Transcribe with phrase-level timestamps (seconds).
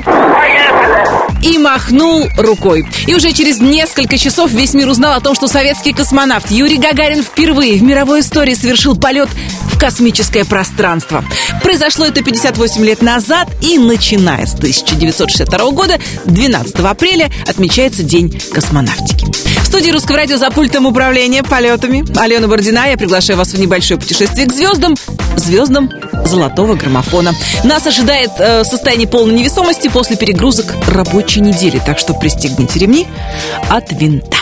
[0.00, 0.02] встал
[1.42, 2.86] и махнул рукой.
[3.06, 7.22] И уже через несколько часов весь мир узнал о том, что советский космонавт Юрий Гагарин
[7.22, 9.28] впервые в мировой истории совершил полет
[9.82, 11.24] космическое пространство.
[11.60, 19.26] Произошло это 58 лет назад, и начиная с 1962 года, 12 апреля, отмечается День космонавтики.
[19.60, 22.90] В студии Русского радио за пультом управления полетами Алена Бородина.
[22.90, 24.94] Я приглашаю вас в небольшое путешествие к звездам,
[25.36, 25.90] звездам
[26.26, 27.34] золотого граммофона.
[27.64, 33.08] Нас ожидает э, состояние полной невесомости после перегрузок рабочей недели, так что пристегните ремни
[33.68, 34.36] от винта.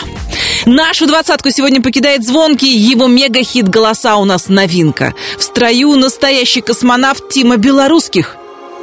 [0.65, 5.15] Нашу двадцатку сегодня покидает звонкий, его мега-хит «Голоса» у нас новинка.
[5.37, 8.35] В строю настоящий космонавт Тима Белорусских.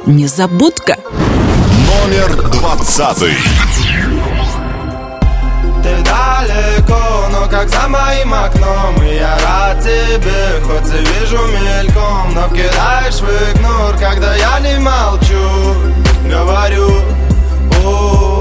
[0.05, 0.97] Незабудка.
[2.03, 3.33] Номер двадцатый.
[5.81, 12.33] Ты далеко, но как за моим окном И я рад тебе, хоть и вижу мельком
[12.35, 15.73] Но вкидаешь в игнор, когда я не молчу
[16.29, 16.91] Говорю,
[17.85, 18.38] о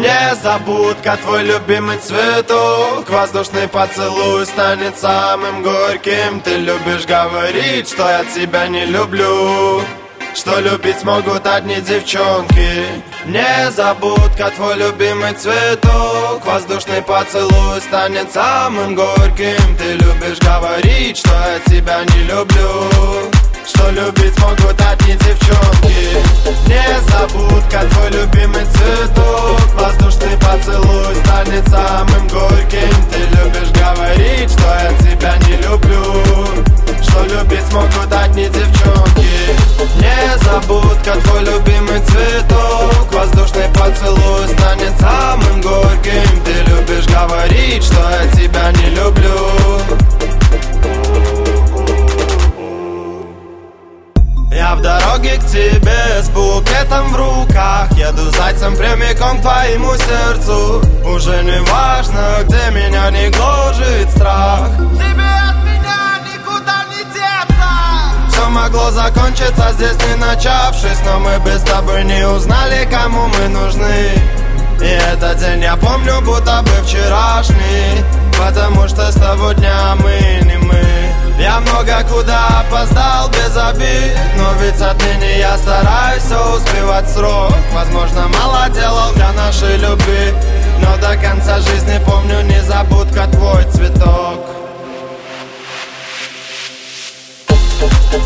[0.00, 3.06] Незабудка, твой любимый цветок.
[3.10, 6.40] Воздушный поцелуй станет самым горьким.
[6.40, 9.82] Ты любишь говорить, что я тебя не люблю.
[10.34, 12.86] Что любить могут одни девчонки.
[13.26, 16.46] Незабудка, твой любимый цветок.
[16.46, 19.76] Воздушный поцелуй станет самым горьким.
[19.76, 26.16] Ты любишь говорить, что я тебя не люблю что любить могут одни девчонки
[26.66, 32.94] Незабудка, твой любимый цветок Воздушный поцелуй станет самым горьким.
[33.10, 36.64] Ты любишь говорить, что я тебя не люблю.
[37.02, 39.30] Что любить могут одни девчонки
[39.96, 46.44] Незабудка, твой любимый цветок Воздушный поцелуй станет самым горьким.
[46.44, 49.50] Ты любишь говорить, что я тебя не люблю
[54.70, 57.90] Я в дороге к тебе с букетом в руках.
[57.96, 60.80] Еду зайцем прямиком к твоему сердцу.
[61.04, 64.68] Уже не важно, где меня не гложет страх.
[64.94, 68.28] Тебе от меня никуда не деться.
[68.28, 74.12] Все могло закончиться здесь не начавшись Но мы с тобой не узнали, кому мы нужны.
[74.80, 78.04] И этот день я помню, будто бы вчерашний
[78.38, 80.40] Потому что с того дня мы
[81.40, 87.54] я много куда опоздал без обид Но ведь отныне я стараюсь все успевать срок.
[87.72, 90.34] Возможно, мало делал для нашей любви
[90.80, 94.40] Но до конца жизни помню незабудка твой цветок.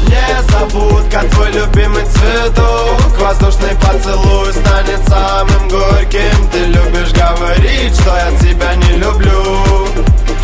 [0.08, 3.18] Незабудка, твой любимый цветок.
[3.18, 6.48] Воздушный поцелуй станет самым горьким.
[6.50, 9.84] Ты любишь говорить, что я тебя не люблю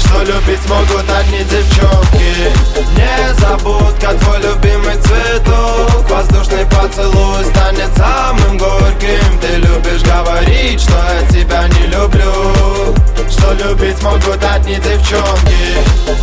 [0.00, 2.52] что любить могут одни девчонки.
[2.96, 6.08] Незабудка, твой любимый цветок.
[6.08, 9.38] Воздушный поцелуй станет самым горьким.
[9.40, 12.94] Ты любишь говорить, что я тебя не люблю.
[13.30, 15.78] Что любить могут одни девчонки.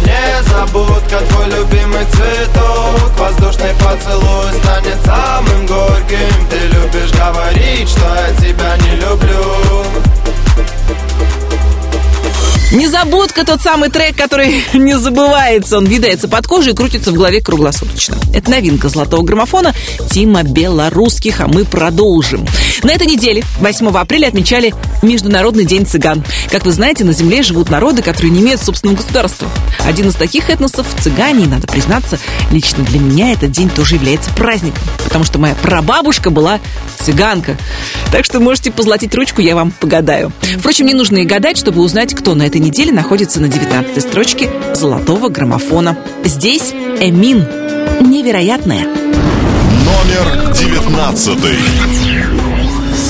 [0.05, 3.11] Незабудка, твой любимый цветок.
[3.17, 6.47] Воздушный поцелуй станет самым горьким.
[6.49, 9.77] Ты любишь говорить, что я тебя не люблю
[12.71, 15.77] Незабудка тот самый трек, который не забывается.
[15.77, 18.17] Он видается под кожей и крутится в голове круглосуточно.
[18.33, 19.73] Это новинка золотого граммофона
[20.11, 22.45] Тима Белорусских, а мы продолжим.
[22.83, 26.25] На этой неделе, 8 апреля, отмечали Международный день цыган.
[26.51, 29.47] Как вы знаете, на Земле живут народы, которые не имеют собственного государства.
[29.85, 32.19] Один из таких этносов– цыгане, и, надо признаться,
[32.51, 36.59] лично для меня этот день тоже является праздником, потому что моя прабабушка была
[36.99, 37.57] цыганка.
[38.11, 40.31] Так что можете позолотить ручку, я вам погадаю.
[40.59, 44.49] Впрочем, не нужно и гадать, чтобы узнать, кто на этой неделе находится на 19 строчке
[44.73, 45.97] золотого граммофона.
[46.23, 47.45] Здесь Эмин.
[48.01, 48.85] Невероятная.
[48.85, 51.57] Номер девятнадцатый.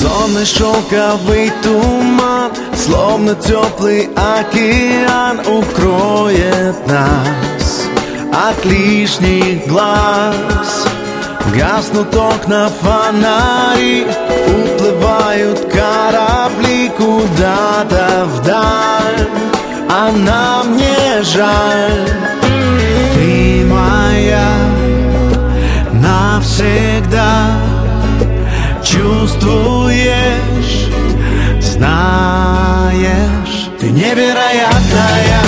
[0.00, 7.86] Сонный шелковый туман Словно теплый океан Укроет нас
[8.32, 10.86] От лишних глаз
[11.56, 14.06] Гаснут окна фонари
[14.46, 18.47] Уплывают корабли Куда-то вдаль
[20.00, 22.08] А нам не жаль.
[23.14, 24.48] Ты моя
[25.92, 27.50] навсегда.
[28.80, 30.86] Чувствуешь,
[31.60, 35.42] знаешь Ты невероятная.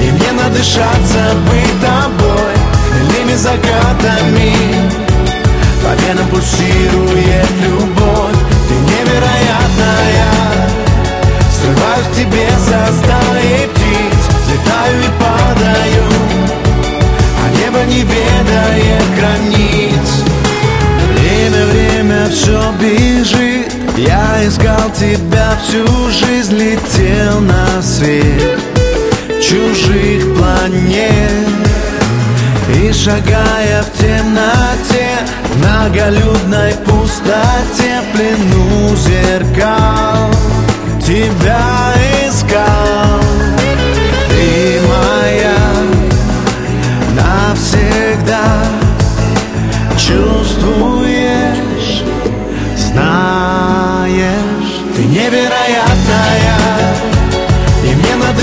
[0.00, 2.54] И мне надышаться быть тобой
[2.90, 4.52] Хмельными закатами
[5.84, 6.79] По венам пульсирует
[25.70, 28.58] всю жизнь, летел на свет
[29.40, 31.48] Чужих планет.
[32.74, 35.18] И шагая в темноте
[35.56, 40.30] Многолюдной пустоте плену зеркал
[41.04, 42.09] Тебя искал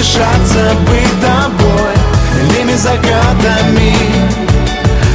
[0.07, 1.93] мне надышаться быть тобой
[2.31, 3.95] Хмельными закатами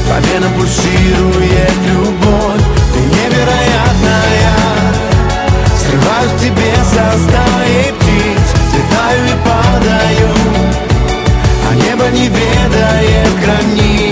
[0.08, 2.62] По венам пульсирует любовь.
[2.92, 4.52] Ты невероятная.
[5.78, 8.46] Срываюсь к тебе со стаи птиц.
[8.68, 10.30] Взлетаю и падаю.
[11.70, 14.11] А небо не ведает границ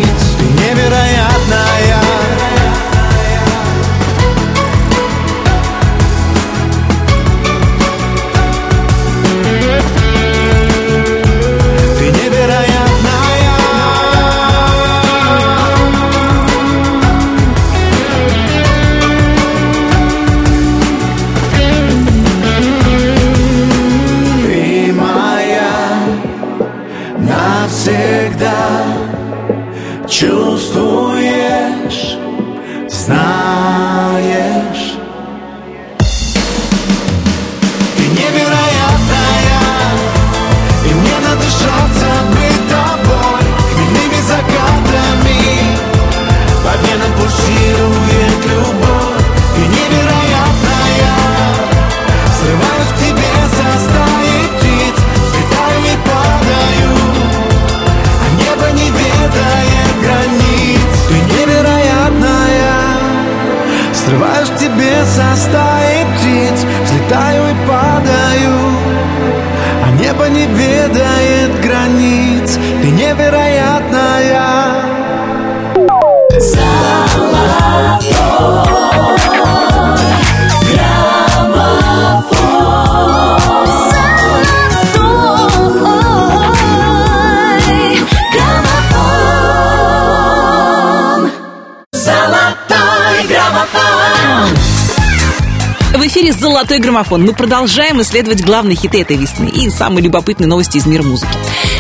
[96.60, 97.22] «Золотой граммофон».
[97.22, 101.32] Мы продолжаем исследовать главные хиты этой весны и самые любопытные новости из мира музыки.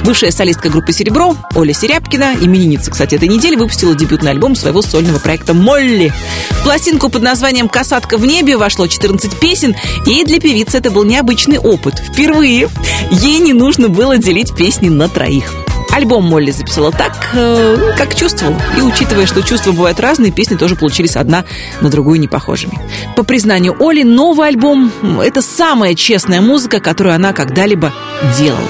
[0.04, 5.18] Бывшая солистка группы «Серебро» Оля Серябкина, именинница, кстати, этой недели, выпустила дебютный альбом своего сольного
[5.18, 6.10] проекта «Молли».
[6.52, 11.04] В пластинку под названием «Касатка в небе» вошло 14 песен, и для певицы это был
[11.04, 11.98] необычный опыт.
[11.98, 12.70] Впервые
[13.10, 15.52] ей не нужно было делить песни на троих.
[15.92, 18.56] Альбом Молли записала так, э, как чувствовала.
[18.76, 21.44] И учитывая, что чувства бывают разные, песни тоже получились одна
[21.80, 22.78] на другую не похожими.
[23.16, 27.92] По признанию Оли, новый альбом это самая честная музыка, которую она когда-либо
[28.38, 28.60] делала.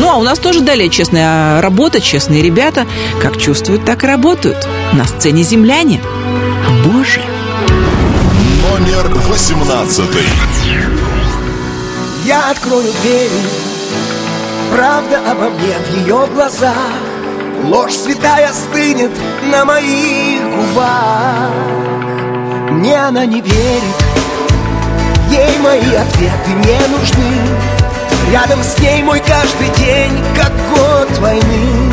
[0.00, 2.86] Ну, а у нас тоже далее честная работа, честные ребята.
[3.20, 4.66] Как чувствуют, так и работают.
[4.92, 6.00] На сцене земляне.
[6.84, 7.20] Боже!
[8.62, 10.04] Номер 18.
[12.24, 13.69] Я открою двери
[14.72, 16.74] Правда обо мне в ее глазах.
[17.64, 19.10] Ложь святая стынет
[19.52, 21.50] на моих губах.
[22.70, 24.10] Мне она не верит
[25.28, 27.32] Ей мои ответы не нужны.
[28.32, 31.92] Рядом с ней мой каждый день Как год войны.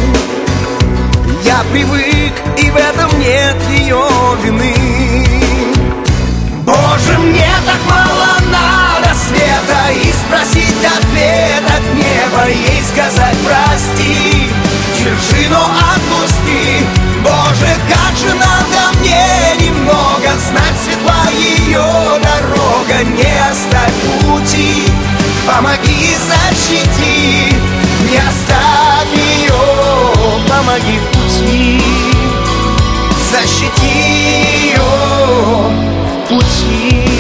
[1.43, 4.03] Я привык, и в этом нет ее
[4.43, 4.74] вины.
[6.63, 11.66] Боже, мне так мало надо света И спросить ответ
[12.07, 14.49] от неба Ей сказать прости
[14.97, 16.85] Держи, но отпусти.
[17.23, 21.83] Боже, как же надо мне немного Знать светла ее
[22.21, 24.85] дорога Не оставь пути.
[25.45, 27.55] Помоги, защити
[28.09, 29.53] Не оставь ее.
[30.47, 31.81] Помоги в пути.
[33.31, 37.16] Защити ее в пути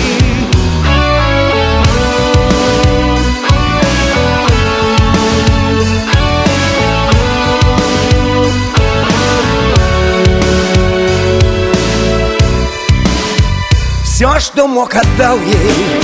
[14.17, 16.01] Все, что мог, отдал ей.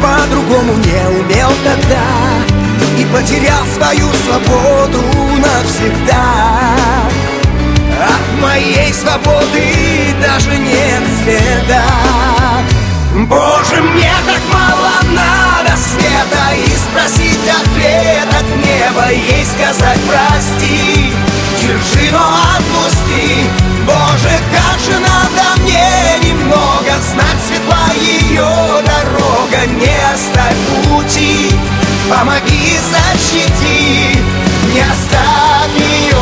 [0.00, 2.06] По-другому не умел тогда.
[2.96, 5.02] И потерял свою свободу
[5.38, 6.76] навсегда.
[8.06, 11.82] От моей свободы даже нет следа.
[13.26, 16.54] Боже, мне так мало надо света.
[16.54, 21.12] И спросить ответ от неба Ей сказать прости
[21.60, 22.53] Держи, но
[30.34, 30.56] Наставь
[30.88, 31.50] пути,
[32.08, 34.18] помоги, защити
[34.74, 36.16] Не оставь ее,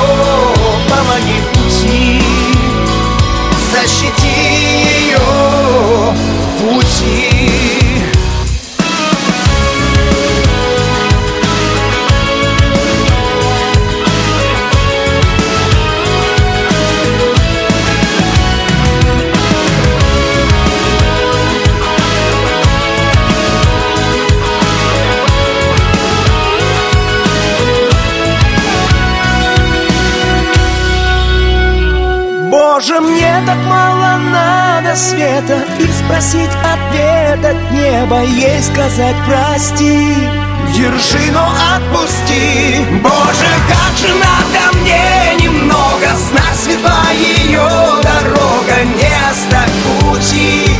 [0.88, 2.22] помоги пути.
[3.72, 4.31] Защити.
[34.92, 40.14] Надо света И спросить ответ от неба Ей сказать прости
[40.74, 42.84] Держи, но отпусти.
[43.02, 47.68] Боже, как же надо мне немного Знать светла ее
[48.02, 49.70] дорога Не оставь
[50.00, 50.71] пути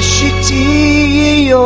[0.00, 1.58] Защити ее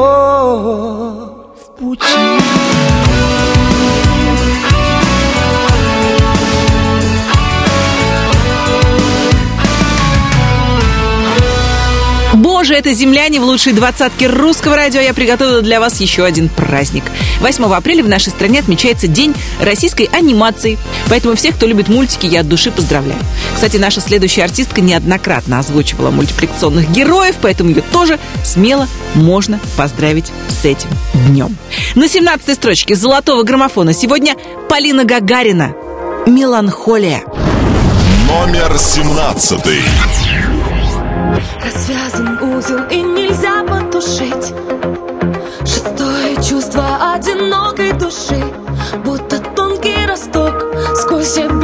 [12.94, 15.00] земляне в лучшей двадцатке русского радио.
[15.00, 17.04] Я приготовила для вас еще один праздник.
[17.40, 20.78] 8 апреля в нашей стране отмечается День российской анимации.
[21.08, 23.20] Поэтому всех, кто любит мультики, я от души поздравляю.
[23.54, 30.64] Кстати, наша следующая артистка неоднократно озвучивала мультипликационных героев, поэтому ее тоже смело можно поздравить с
[30.64, 30.88] этим
[31.28, 31.56] днем.
[31.94, 34.36] На 17 строчке золотого граммофона сегодня
[34.68, 35.74] Полина Гагарина.
[36.26, 37.22] Меланхолия.
[38.28, 39.60] Номер 17.
[41.62, 42.33] Развязан
[42.64, 44.54] узел и нельзя потушить.
[45.64, 48.42] Шестое чувство одинокой души
[49.04, 50.64] Будто тонкий росток
[50.96, 51.63] Сквозь обиды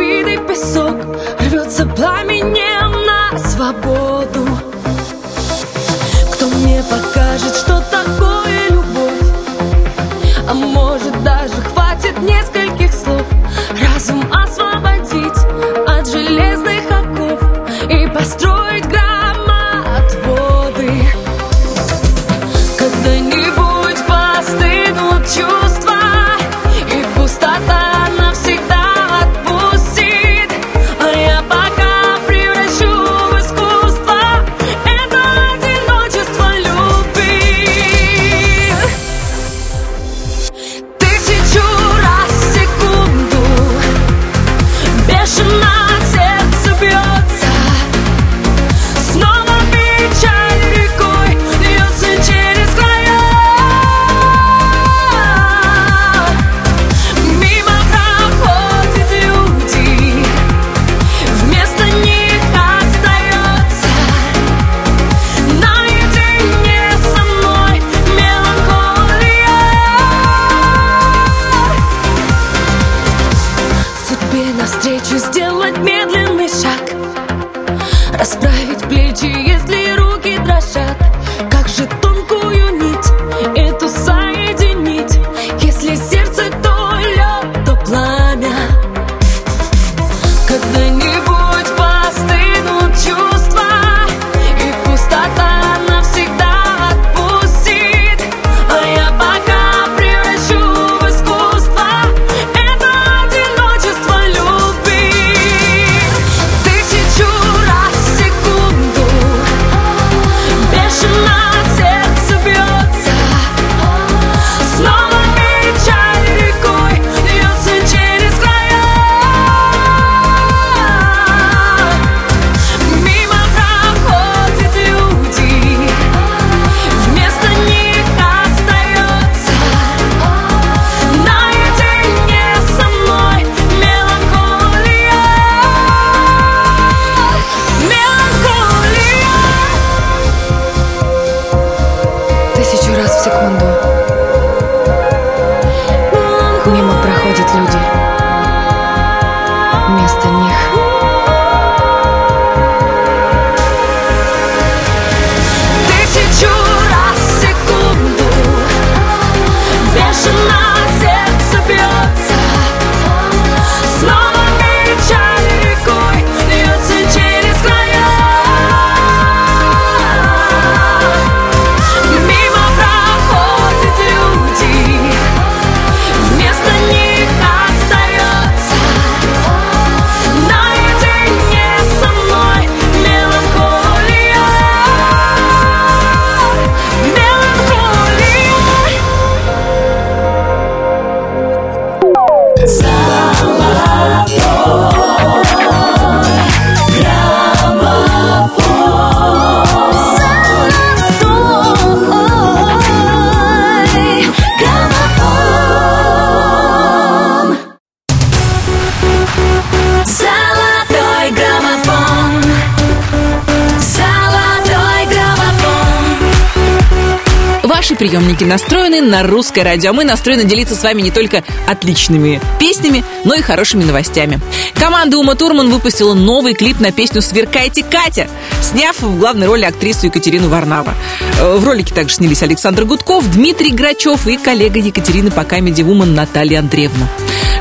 [219.11, 219.93] на русское радио.
[219.93, 224.41] Мы настроены делиться с вами не только отличными песнями, но и хорошими новостями.
[224.75, 228.29] Команда Ума Турман выпустила новый клип на песню «Сверкайте, Катя»,
[228.63, 230.95] сняв в главной роли актрису Екатерину Варнава.
[231.41, 236.15] Э, в ролике также снялись Александр Гудков, Дмитрий Грачев и коллега Екатерины по Comedy Woman
[236.15, 237.09] Наталья Андреевна.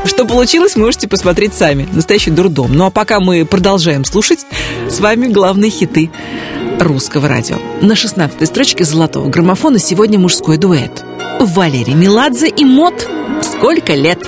[0.04, 1.88] Что получилось, можете посмотреть сами.
[1.92, 2.72] Настоящий дурдом.
[2.72, 4.46] Ну а пока мы продолжаем слушать,
[4.88, 6.10] с вами главные хиты
[6.78, 7.58] русского радио.
[7.82, 11.04] На 16 строчке золотого граммофона сегодня мужской дуэт.
[11.40, 13.08] Валерий Меладзе и Мот
[13.40, 14.18] «Сколько лет?»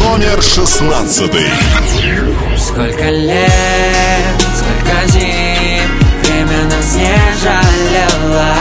[0.00, 1.48] Номер шестнадцатый.
[2.56, 3.50] Сколько лет,
[4.54, 5.82] сколько зим
[6.22, 8.54] Время нас не жалело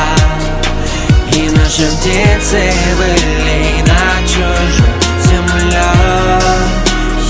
[1.36, 5.86] И наши птицы были на чужой земле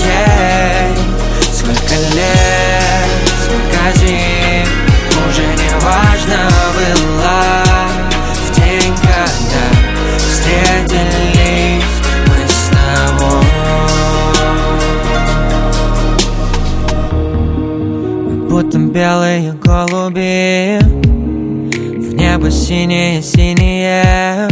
[0.02, 0.96] Ей.
[1.52, 4.37] Сколько лет, сколько зим
[22.68, 24.48] небо синее-синее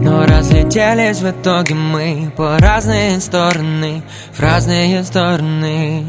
[0.00, 6.04] Но разлетелись в итоге мы По разные стороны, в разные стороны.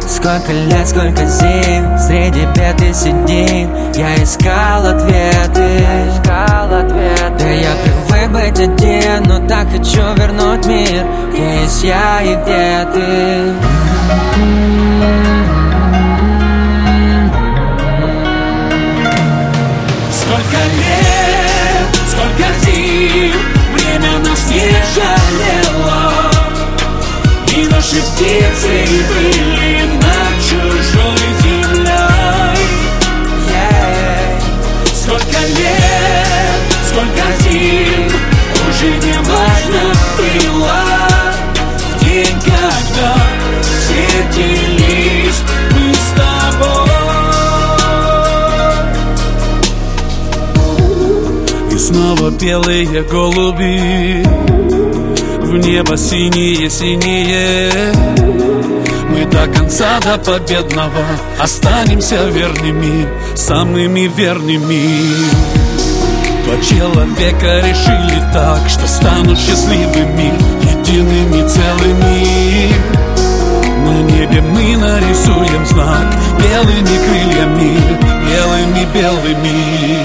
[0.00, 3.70] Сколько лет, сколько зим Среди бед и седин.
[3.94, 5.82] Я искал ответы.
[6.24, 11.04] Да я привык быть один Но так хочу вернуть мир.
[11.32, 13.52] Где есть я и где ты
[20.56, 23.34] Сколько лет, сколько зим
[23.74, 26.30] Время нас не жалело.
[27.54, 32.66] И наши птицы были над чужой землей.
[34.94, 38.10] Сколько лет, сколько зим
[38.68, 39.84] Уже не важно
[40.16, 40.80] было.
[41.90, 43.14] В день, когда
[43.62, 44.75] встретились
[51.86, 54.24] снова белые голуби.
[55.40, 57.70] В небо синие-синие
[59.08, 61.04] Мы до конца, до победного
[61.38, 65.14] Останемся верными, самыми верными.
[66.44, 72.72] Два человека решили так Что станут счастливыми, едиными целыми.
[73.86, 77.78] На небе мы нарисуем знак Белыми крыльями,
[78.26, 79.95] белыми-белыми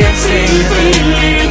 [0.00, 1.41] наши птицы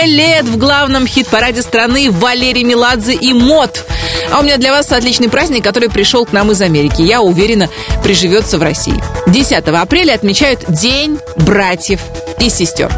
[0.00, 3.84] Сколько лет в главном хит-параде страны Валерий Меладзе и МОД.
[4.32, 7.02] А у меня для вас отличный праздник, который пришел к нам из Америки.
[7.02, 7.68] Я уверена,
[8.02, 8.94] приживется в России.
[9.26, 12.00] 10 апреля отмечают День братьев
[12.40, 12.90] и сестер.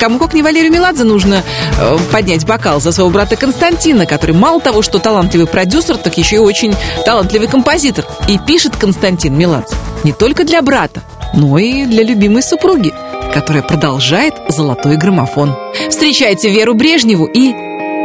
[0.00, 1.42] Кому как не Валерию Меладзе нужно
[1.78, 6.36] э, поднять бокал за своего брата Константина, который мало того, что талантливый продюсер, так еще
[6.36, 8.06] и очень талантливый композитор.
[8.28, 11.02] И пишет Константин Меладзе не только для брата,
[11.34, 12.94] но и для любимой супруги,
[13.32, 15.56] которая продолжает золотой граммофон.
[15.88, 17.52] Встречайте Веру Брежневу и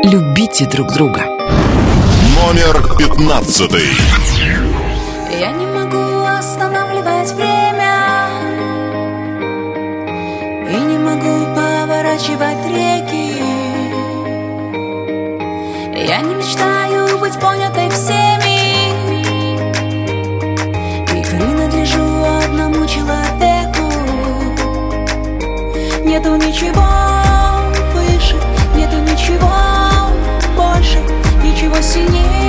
[0.04, 1.26] любите друг друга.
[2.36, 3.90] Номер пятнадцатый.
[5.40, 8.30] Я не могу останавливать время
[10.70, 13.38] И не могу поворачивать реки
[16.08, 18.37] Я не мечтаю быть понятой всеми
[26.18, 26.84] Нету ничего
[27.94, 28.38] выше,
[28.76, 29.52] нету ничего
[30.56, 30.98] больше
[31.44, 32.47] Ничего сильнее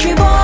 [0.00, 0.39] Нету ничего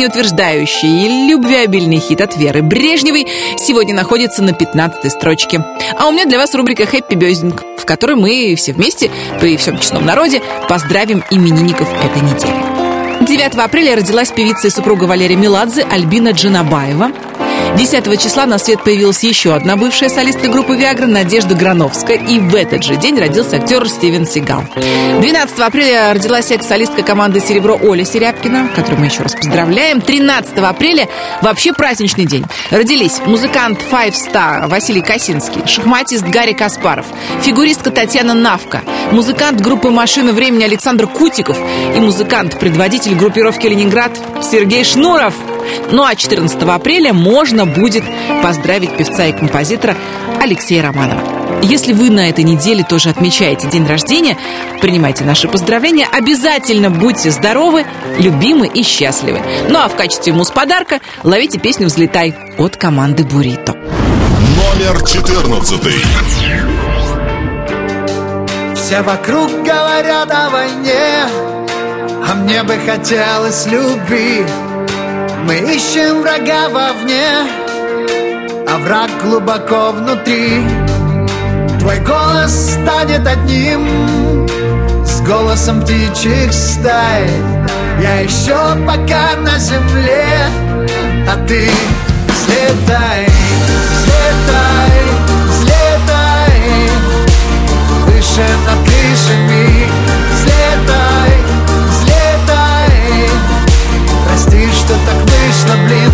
[0.00, 3.26] жизнеутверждающий и любвеобильный хит от Веры Брежневой
[3.58, 5.62] сегодня находится на 15 строчке.
[5.98, 9.10] А у меня для вас рубрика «Хэппи Бездинг», в которой мы все вместе
[9.40, 13.26] при всем честном народе поздравим именинников этой недели.
[13.26, 17.12] 9 апреля родилась певица и супруга Валерия Меладзе Альбина Джанабаева.
[17.76, 22.16] 10 числа на свет появилась еще одна бывшая солистка группы «Виагра» Надежда Грановская.
[22.16, 24.64] И в этот же день родился актер Стивен Сигал.
[25.20, 30.00] 12 апреля родилась экс-солистка команды «Серебро» Оля Серябкина, которую мы еще раз поздравляем.
[30.00, 31.08] 13 апреля
[31.42, 32.44] вообще праздничный день.
[32.70, 37.06] Родились музыкант Five Star Василий Косинский, шахматист Гарри Каспаров,
[37.42, 41.58] фигуристка Татьяна Навка, музыкант группы «Машина времени» Александр Кутиков
[41.96, 45.34] и музыкант-предводитель группировки «Ленинград» Сергей Шнуров.
[45.90, 48.04] Ну а 14 апреля можно будет
[48.42, 49.96] поздравить певца и композитора
[50.40, 51.40] Алексея Романова.
[51.62, 54.38] Если вы на этой неделе тоже отмечаете день рождения,
[54.80, 56.08] принимайте наши поздравления.
[56.10, 57.84] Обязательно будьте здоровы,
[58.18, 59.40] любимы и счастливы.
[59.68, 63.74] Ну а в качестве муз-подарка ловите песню «Взлетай» от команды «Бурито».
[64.56, 65.80] Номер 14.
[68.74, 71.24] Все вокруг говорят о войне
[72.26, 74.44] А мне бы хотелось любви
[75.44, 77.24] Мы ищем врага вовне
[78.68, 80.62] А враг глубоко внутри.
[81.78, 84.46] Твой голос станет одним
[85.04, 87.28] С голосом птичьих стай.
[88.02, 90.26] Я еще пока на земле
[91.28, 91.68] А ты
[92.28, 93.26] взлетай,
[93.90, 94.92] взлетай,
[95.48, 96.90] взлетай.
[98.06, 99.88] Выше над крышами
[100.32, 101.39] Взлетай,
[104.90, 106.10] Что так вышло, блин.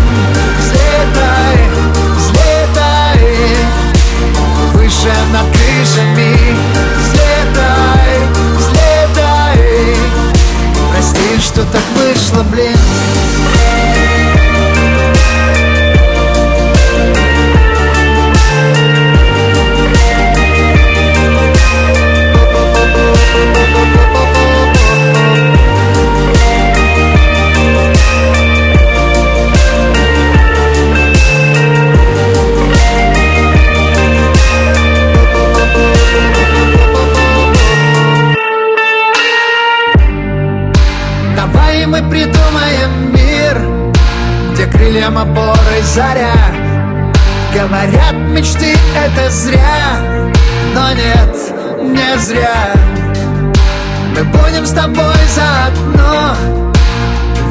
[0.59, 1.57] Взлетай,
[2.15, 3.57] взлетай.
[4.73, 6.37] Выше над крышами.
[6.99, 8.19] Взлетай,
[8.55, 9.95] взлетай.
[10.91, 12.77] Прости, что так вышло, блин
[45.87, 46.33] заря.
[47.53, 49.99] Говорят, мечты это зря
[50.73, 51.35] Но нет,
[51.81, 52.73] не зря.
[54.15, 56.35] Мы будем с тобой заодно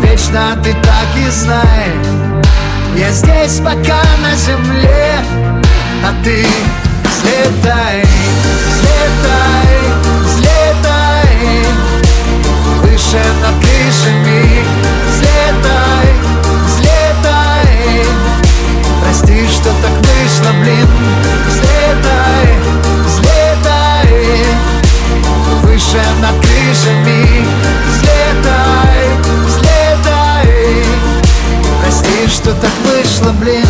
[0.03, 1.91] Вечно ты так и знай.
[2.97, 5.19] Я здесь пока на земле
[6.05, 6.47] А ты
[7.05, 8.05] взлетай,
[8.69, 9.77] взлетай,
[10.25, 11.27] взлетай.
[12.83, 14.65] Выше над крышами
[15.09, 16.26] Взлетай,
[19.07, 20.89] Прости, что так вышло, блин.
[21.47, 22.49] Взлетай,
[23.07, 24.45] взлетай.
[25.63, 27.47] Выше над крышами.
[27.87, 29.07] Взлетай,
[29.47, 30.85] взлетай.
[31.83, 33.67] Прости, что так вышло, блин.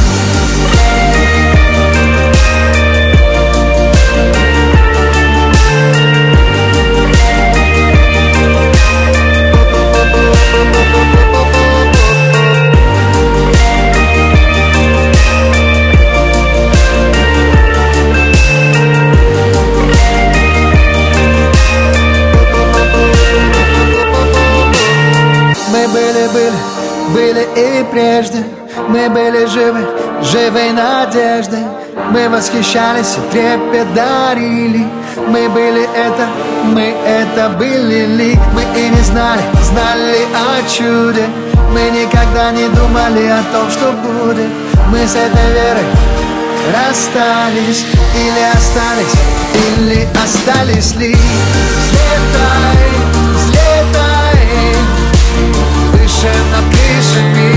[28.16, 28.44] Прежде
[28.88, 29.87] Мы были живы,
[30.22, 31.59] живой надежды
[32.11, 34.87] Мы восхищались и трепет дарили.
[35.29, 36.26] Мы были это,
[36.64, 38.07] мы это были.
[38.07, 41.26] Ли Мы и не знали, знали о чуде.
[41.72, 44.50] Мы никогда не думали о том, что будет.
[44.90, 45.85] Мы с этой верой
[46.72, 49.16] расстались Или остались,
[49.55, 51.16] или остались ли.
[51.90, 52.79] Взлетай,
[53.35, 54.37] взлетай
[55.92, 57.37] Выше над крышами.
[57.40, 57.56] Взлетай,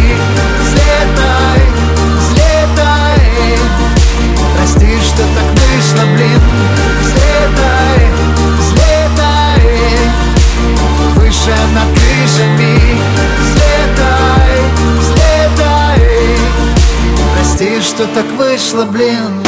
[5.20, 6.42] Что так вышло, блин.
[7.02, 8.02] Взлетай,
[8.58, 9.62] взлетай.
[11.16, 12.80] Выше над крышами.
[13.42, 14.62] Взлетай,
[15.02, 16.02] взлетай.
[17.36, 19.44] Прости, что так вышло, блин.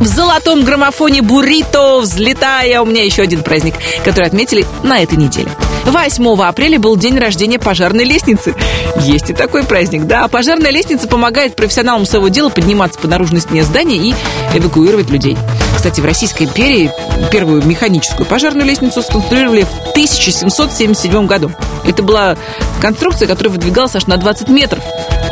[0.00, 2.82] В золотом граммофоне «Буррито» взлетая.
[2.82, 5.48] У меня еще один праздник, который отметили на этой неделе.
[5.86, 8.54] 8 апреля был день рождения пожарной лестницы.
[9.00, 10.26] Есть и такой праздник, да.
[10.28, 14.14] Пожарная лестница помогает профессионалам своего дела подниматься по наружной стене здания и
[14.54, 15.36] эвакуировать людей.
[15.76, 16.90] Кстати, в Российской империи
[17.30, 21.52] первую механическую пожарную лестницу сконструировали в 1777 году.
[21.86, 22.36] Это была
[22.80, 24.82] конструкция, которая выдвигалась аж на 20 метров.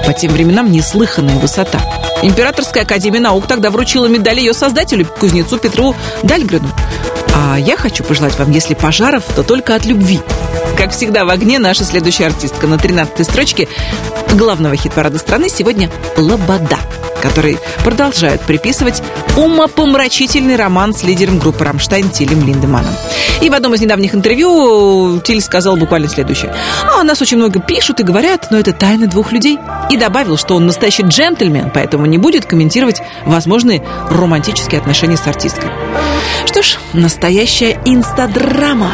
[0.06, 1.80] По тем временам неслыханная высота.
[2.22, 6.68] Императорская академия наук тогда вручила медаль ее создателю, кузнецу Петру Дальгрену.
[7.34, 10.20] А я хочу пожелать вам, если пожаров, то только от любви.
[10.76, 13.68] Как всегда, в огне наша следующая артистка на 13-й строчке
[14.34, 16.78] главного хит-парада страны сегодня «Лобода»,
[17.22, 19.02] который продолжают приписывать
[19.36, 22.92] умопомрачительный роман с лидером группы «Рамштайн» Тилем Линдеманом.
[23.40, 26.54] И в одном из недавних интервью Тиль сказал буквально следующее.
[26.96, 29.58] «А нас очень много пишут и говорят, но это тайна двух людей».
[29.90, 35.70] И добавил, что он настоящий джентльмен, поэтому не будет комментировать возможные романтические отношения с артисткой.
[36.46, 38.90] Что ж, настоящая инстадрама.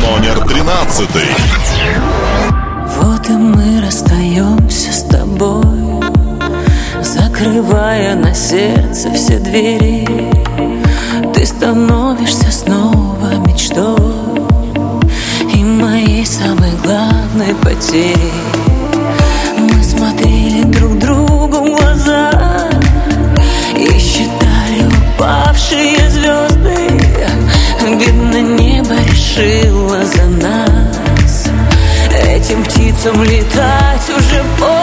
[0.00, 1.28] Номер тринадцатый.
[2.96, 6.02] Вот и мы расстаемся с тобой,
[7.02, 10.06] Закрывая на сердце все двери.
[11.34, 13.96] Ты становишься снова мечтой
[15.54, 18.35] И моей самой главной потерей.
[29.36, 31.48] Небо решило за нас.
[32.28, 34.75] Этим птицам летать уже поздно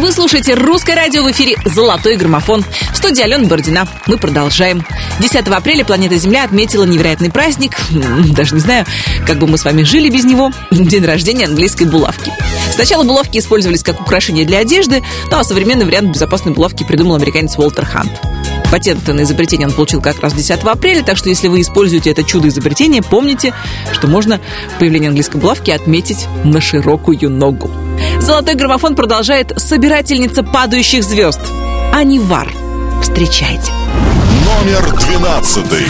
[0.00, 2.64] Вы слушаете «Русское радио» в эфире «Золотой граммофон».
[2.92, 3.86] В студии Алена Бородина.
[4.06, 4.84] Мы продолжаем.
[5.20, 7.76] 10 апреля планета Земля отметила невероятный праздник.
[8.34, 8.86] Даже не знаю,
[9.26, 10.50] как бы мы с вами жили без него.
[10.70, 12.32] День рождения английской булавки.
[12.72, 17.56] Сначала булавки использовались как украшение для одежды, ну а современный вариант безопасной булавки придумал американец
[17.58, 18.12] Уолтер Хант.
[18.72, 22.24] Патент на изобретение он получил как раз 10 апреля, так что если вы используете это
[22.24, 23.52] чудо изобретения, помните,
[23.92, 24.40] что можно
[24.78, 27.70] появление английской булавки отметить на широкую ногу.
[28.20, 31.40] Золотой граммофон продолжает собирательница падающих звезд.
[31.92, 32.50] Анивар.
[33.02, 33.70] Встречайте.
[34.46, 35.84] Номер двенадцатый.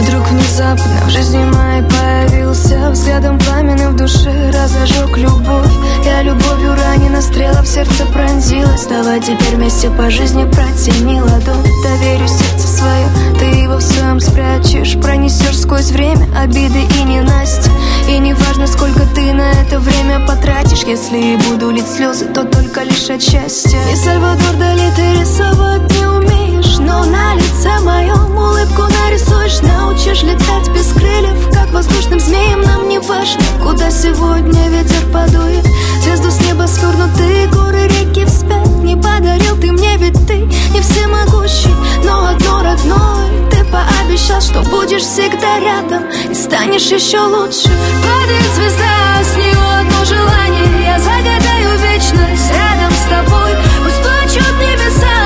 [0.00, 5.70] Вдруг внезапно в жизни моей появился Взглядом пламенным в душе разожег любовь.
[6.04, 8.86] Я любовью ранена, стрела в сердце пронзилась.
[8.86, 11.64] Давай теперь вместе по жизни протяни ладонь.
[11.82, 13.06] Доверю сердце свое,
[13.38, 15.00] ты его в своем спрячешь.
[15.00, 17.70] Пронесешь сквозь время обиды и ненасти
[18.08, 20.84] И не важно, сколько ты на это время потратишь.
[20.84, 25.82] Если и буду лить слезы, то только лишь от счастья И Сальвадор Дали ты рисовать
[25.90, 32.60] не умеешь Но на лице моем улыбку нарисуешь Научишь летать без крыльев Как воздушным змеем
[32.62, 35.64] нам не важно Куда сегодня ветер подует.
[36.02, 40.38] Звезду с неба свернутые горы, реки вспять Не подарил ты мне, ведь ты
[40.74, 41.72] не всемогущий
[42.04, 47.70] Но одно родное Ты пообещал, что будешь всегда рядом И станешь еще лучше.
[48.02, 53.52] Падает звезда, с нее одно желание Я загадаю вечность рядом с тобой.
[53.84, 55.25] Пусть плачут небеса,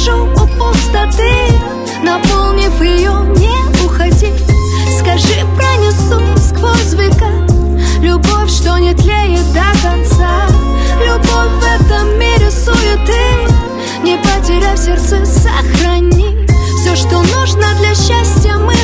[0.00, 1.32] сижу у пустоты
[2.02, 4.32] Наполнив ее, не уходи.
[4.98, 7.30] Скажи, пронесу сквозь века
[8.00, 10.46] Любовь, что не тлеет до конца.
[11.04, 13.48] Любовь в этом мире суеты
[14.02, 16.46] Не потеряй в сердце, сохрани.
[16.80, 18.79] Все, что нужно для счастья, мы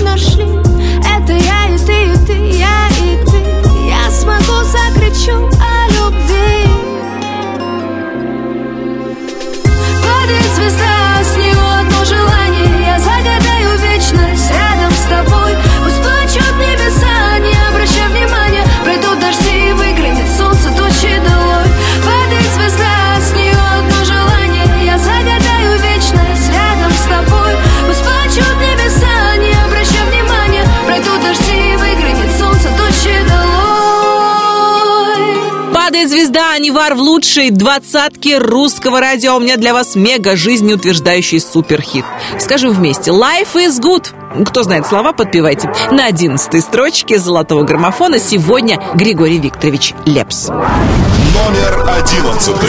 [36.77, 39.37] Анивар в лучшей двадцатке русского радио.
[39.37, 42.05] У меня для вас мега жизнеутверждающий суперхит.
[42.39, 43.13] Скажем вместе.
[43.13, 44.45] Life is good.
[44.45, 45.73] Кто знает слова, подпевайте.
[45.91, 50.49] На одиннадцатой строчке золотого граммофона сегодня Григорий Викторович Лепс.
[50.49, 52.69] Номер одиннадцатый.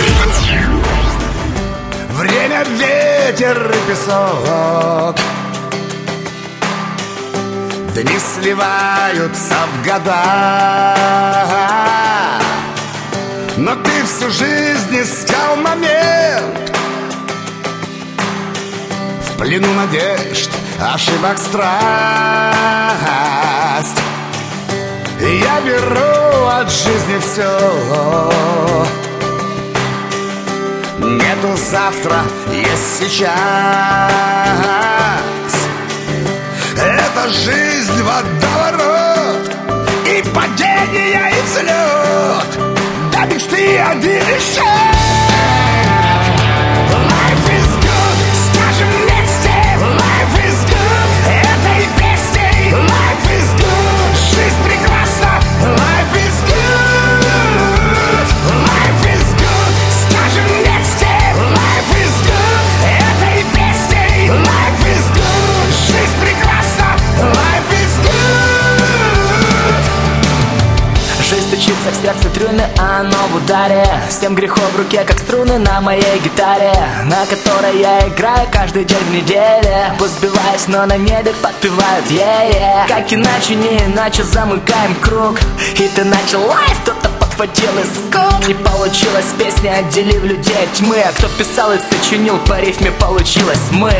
[2.11, 5.17] Время, ветер и песок
[7.93, 11.03] Дни сливаются в года
[13.57, 16.71] Но ты всю жизнь искал момент.
[19.25, 21.67] В плену надежд, ошибок страсть.
[25.19, 28.31] Я беру от жизни все
[30.99, 33.31] Нету завтра, есть сейчас.
[36.77, 39.49] Это жизнь водоворот
[40.05, 42.06] И падение, и взлет
[43.37, 44.96] До мечты один шаг Life
[71.91, 73.87] В сердце трюны, оно в ударе.
[74.09, 76.73] С тем грехом в руке, как струны на моей гитаре
[77.05, 79.93] На которой я играю каждый день в неделе.
[79.97, 85.39] Пусть сбиваюсь, но на небе подпевают yeah-yeah Как иначе, не иначе замыкаем круг.
[85.75, 90.97] И ты начал лайф, кто-то подхватил из скоб Не получилось песня, отделив людей от тьмы
[90.99, 93.93] А кто писал и сочинил, по рифме получилось мы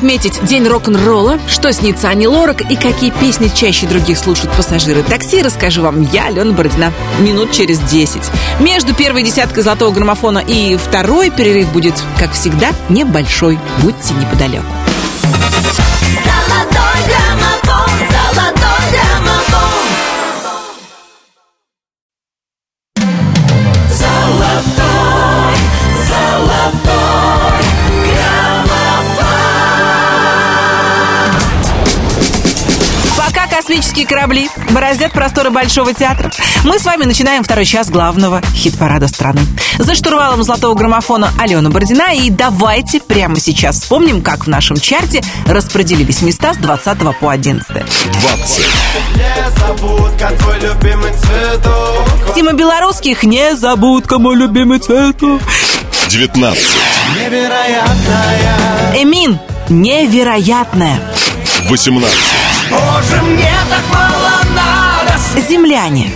[0.00, 5.42] отметить день рок-н-ролла, что снится Ани Лорак и какие песни чаще других слушают пассажиры такси,
[5.42, 8.22] расскажу вам я, Алена Бородина, минут через 10.
[8.60, 13.58] Между первой десяткой золотого граммофона и второй перерыв будет, как всегда, небольшой.
[13.82, 14.79] Будьте неподалеку.
[33.90, 36.30] Космические корабли бороздят просторы Большого театра,
[36.64, 39.40] мы с вами начинаем второй час главного хит-парада страны.
[39.78, 42.14] За штурвалом золотого граммофона Алена Бородина.
[42.14, 47.66] И давайте прямо сейчас вспомним, как в нашем чарте распределились места с 20 по 11.
[47.68, 47.84] 20.
[49.16, 55.42] Незабудка, твой любимый цветок Тима Белорусских «Не забудка, мой любимый цветок».
[56.08, 56.62] 19.
[57.16, 61.00] Невероятная Эмин «Невероятная».
[61.68, 62.39] 18.
[62.70, 65.18] Боже, мне так мало надо
[65.48, 66.12] Земляне.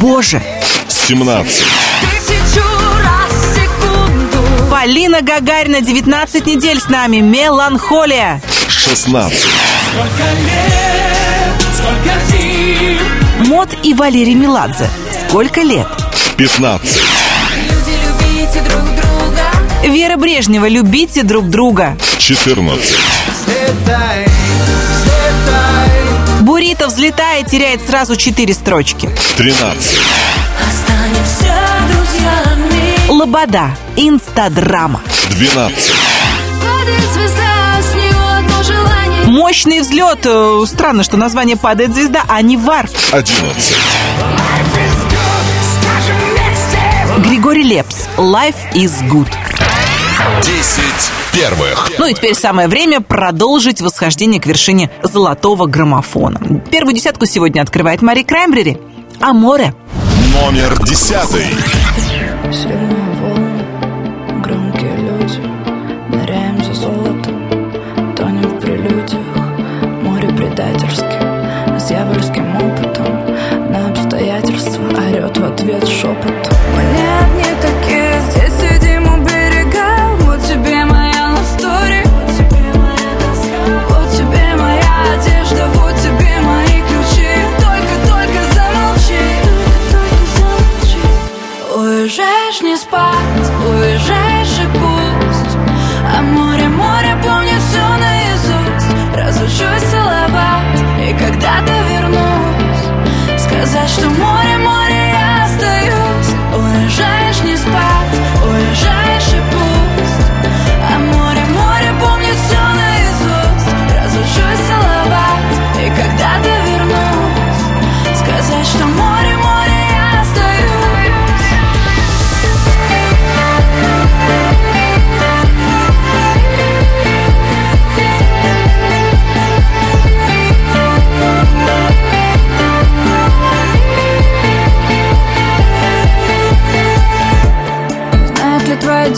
[0.00, 0.42] Боже.
[0.88, 1.64] 17.
[2.00, 2.64] Тысячу
[3.02, 4.70] раз в секунду.
[4.70, 7.18] Полина Гагарина 19 недель с нами.
[7.18, 8.40] Меланхолия.
[8.68, 9.38] 16.
[9.38, 14.88] Сколько лет, сколько зим Мод и Валерий Меладзе.
[15.28, 15.88] Сколько лет?
[16.36, 16.88] 15.
[17.56, 19.50] Люди, любите друг друга.
[19.82, 21.96] Вера Брежнева «Любите друг друга».
[22.18, 22.96] 14.
[26.60, 29.08] Бурито взлетает, теряет сразу четыре строчки.
[29.38, 29.98] 13.
[30.60, 31.54] Останемся
[31.90, 33.08] друзьями.
[33.08, 33.70] Лобода.
[33.96, 35.00] Инстадрама.
[35.30, 35.92] 12.
[36.60, 39.24] Падает звезда, с нее одно желание.
[39.24, 40.18] Мощный взлет.
[40.26, 42.90] Э, Странно, что название «Падает звезда», а не «Вар».
[43.12, 43.74] 11.
[47.24, 48.06] Григорий Лепс.
[48.18, 49.30] «Life is good».
[50.42, 50.82] 10
[51.32, 51.90] первых.
[51.98, 56.62] Ну и теперь самое время продолжить восхождение к вершине золотого граммофона.
[56.70, 58.78] Первую десятку сегодня открывает Мари Краймбрери.
[59.20, 59.74] А море?
[60.32, 61.14] Номер 10.
[62.52, 65.40] Сильные волны, громкие люди
[66.08, 75.44] Ныряем за золотом, тонем в прелюдиях Море предательски, с дьявольским опытом На обстоятельства орет в
[75.44, 77.10] ответ шепот Мы не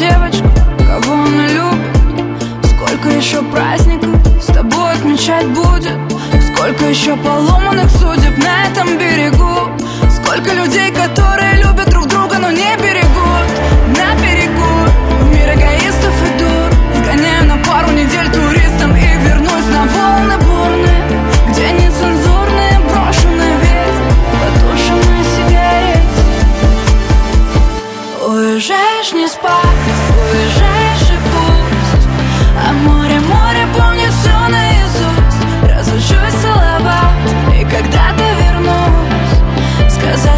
[0.03, 2.27] девочка, кого она любит?
[2.65, 4.11] Сколько еще праздников
[4.43, 5.97] с тобой отмечать будет?
[6.49, 9.71] Сколько еще поломанных судеб на этом берегу?
[10.11, 12.77] Сколько людей, которые любят друг друга, но не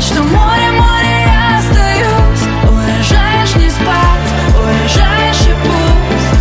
[0.05, 2.44] что море, море, я остаюсь.
[2.70, 6.40] Уезжаешь не спать, уезжаешь и пусть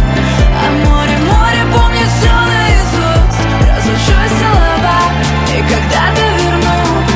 [0.59, 3.39] А море, море помнит все наизусть.
[3.61, 7.11] Разучусь целовать и когда-то вернусь.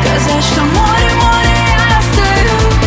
[0.00, 2.78] Сказать, что море, море, я остаюсь.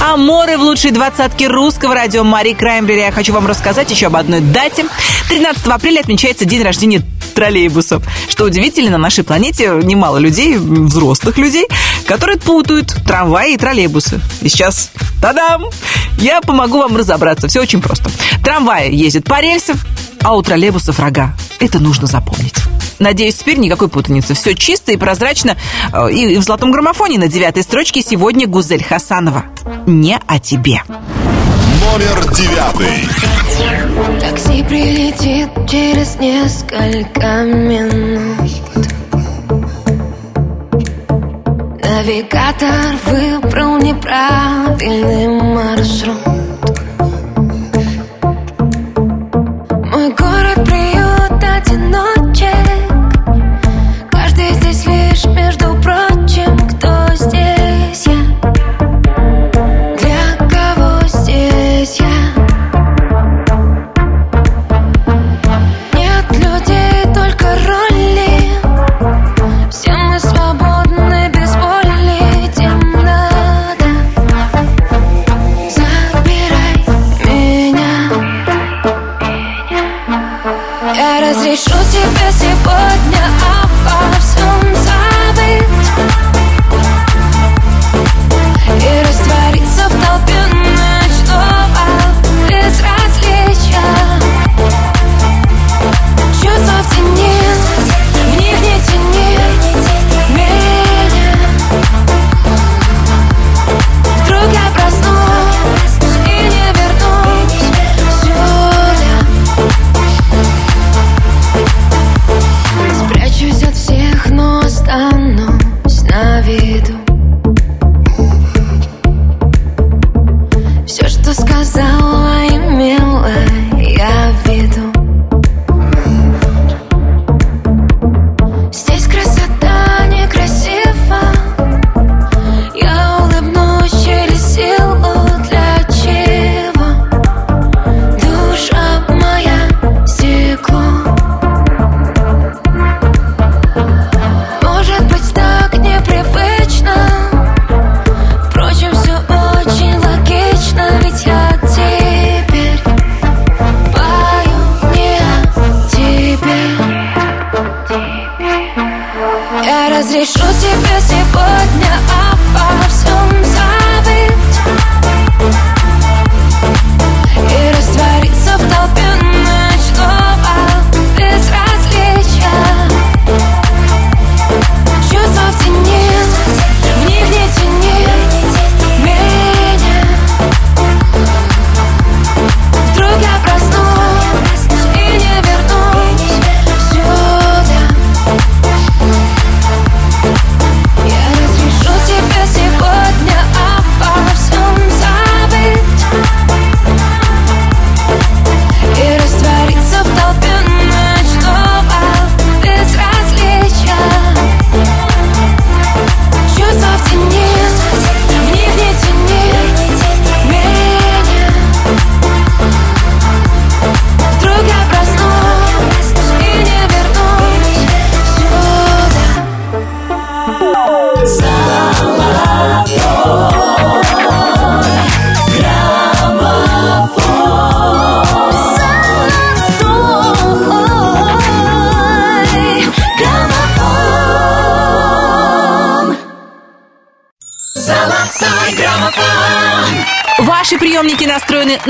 [0.00, 3.00] А море в лучшей двадцатке русского радио Мари Краймбрери.
[3.00, 4.86] Я хочу вам рассказать еще об одной дате.
[5.28, 7.02] 13 апреля отмечается день рождения
[7.34, 8.02] троллейбусов.
[8.28, 11.66] Что удивительно, на нашей планете немало людей, взрослых людей,
[12.06, 14.20] которые путают трамваи и троллейбусы.
[14.40, 15.64] И сейчас, тадам,
[16.18, 17.48] я помогу вам разобраться.
[17.48, 18.10] Все очень просто.
[18.42, 19.78] Трамвай ездит по рельсам,
[20.22, 21.34] а у троллейбусов рога.
[21.58, 22.54] Это нужно запомнить.
[22.98, 24.34] Надеюсь, теперь никакой путаницы.
[24.34, 25.56] Все чисто и прозрачно.
[25.92, 29.44] Э, И в золотом граммофоне на девятой строчке сегодня Гузель Хасанова.
[29.86, 30.82] Не о тебе.
[30.88, 33.08] Номер девятый.
[34.20, 38.50] Такси прилетит через несколько минут.
[41.82, 46.33] Навигатор выбрал неправильный маршрут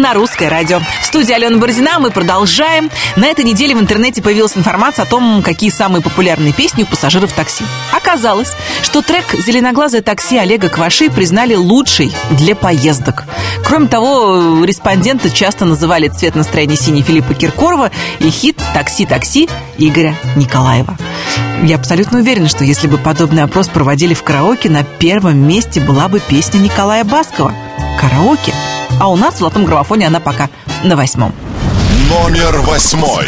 [0.04, 0.80] на русское радио.
[1.00, 2.90] В студии Алена Бородина мы продолжаем.
[3.16, 7.32] На этой неделе в интернете появилась информация о том, какие самые популярные песни у пассажиров
[7.32, 7.64] такси.
[7.90, 8.52] Оказалось,
[8.82, 13.24] что трек «Зеленоглазое такси» Олега Кваши признали лучший для поездок.
[13.64, 19.48] Кроме того, респонденты часто называли цвет настроения синий Филиппа Киркорова и хит «Такси-такси»
[19.78, 20.98] Игоря Николаева.
[21.62, 26.08] Я абсолютно уверена, что если бы подобный опрос проводили в караоке, на первом месте была
[26.08, 27.54] бы песня Николая Баскова
[27.98, 28.52] «Караоке».
[29.00, 30.48] А у нас в золотом граммофоне она пока
[30.82, 31.32] на восьмом.
[32.08, 33.26] Номер восьмой.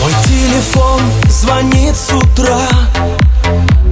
[0.00, 2.68] Мой телефон звонит с утра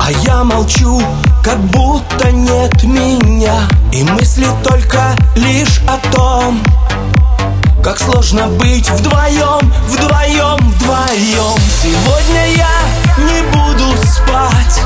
[0.01, 1.01] А я молчу,
[1.45, 6.61] как будто нет меня И мысли только лишь о том
[7.83, 11.59] Как сложно быть вдвоем, вдвоем, вдвоем.
[11.83, 12.69] Сегодня я
[13.17, 14.83] не буду спать.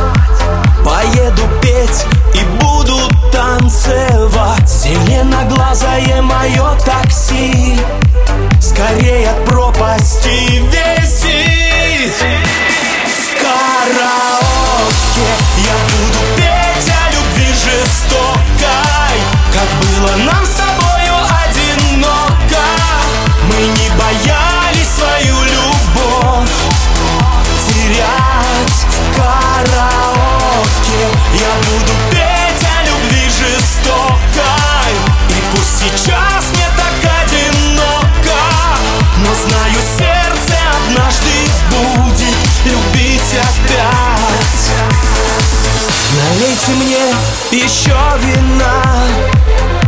[0.84, 2.96] Поеду петь и буду
[3.32, 4.68] танцевать.
[4.68, 7.76] Зеленоглазое мое такси.
[8.60, 12.33] Скорее от пропасти весит
[31.40, 34.92] Я буду петь о любви жестокой.
[35.30, 38.40] И пусть сейчас мне так одиноко
[39.18, 41.34] Но знаю, сердце однажды
[41.70, 44.54] будет любить опять.
[46.16, 47.04] Налейте мне
[47.50, 48.82] еще вина.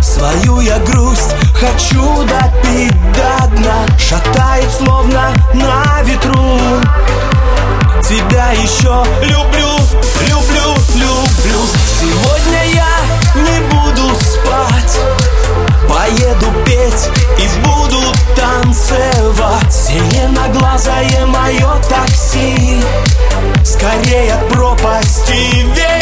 [0.03, 3.87] Свою я грусть хочу допить до дна.
[3.99, 6.61] Шатает словно на ветру.
[8.03, 9.79] Тебя еще люблю,
[10.29, 11.26] люблю, люблю.
[11.99, 14.99] Сегодня я не буду спать.
[15.89, 18.03] Поеду петь и буду
[18.37, 19.73] танцевать.
[19.73, 22.83] Зеленоглазое мое такси.
[23.65, 25.96] Скорее от пропасти вверх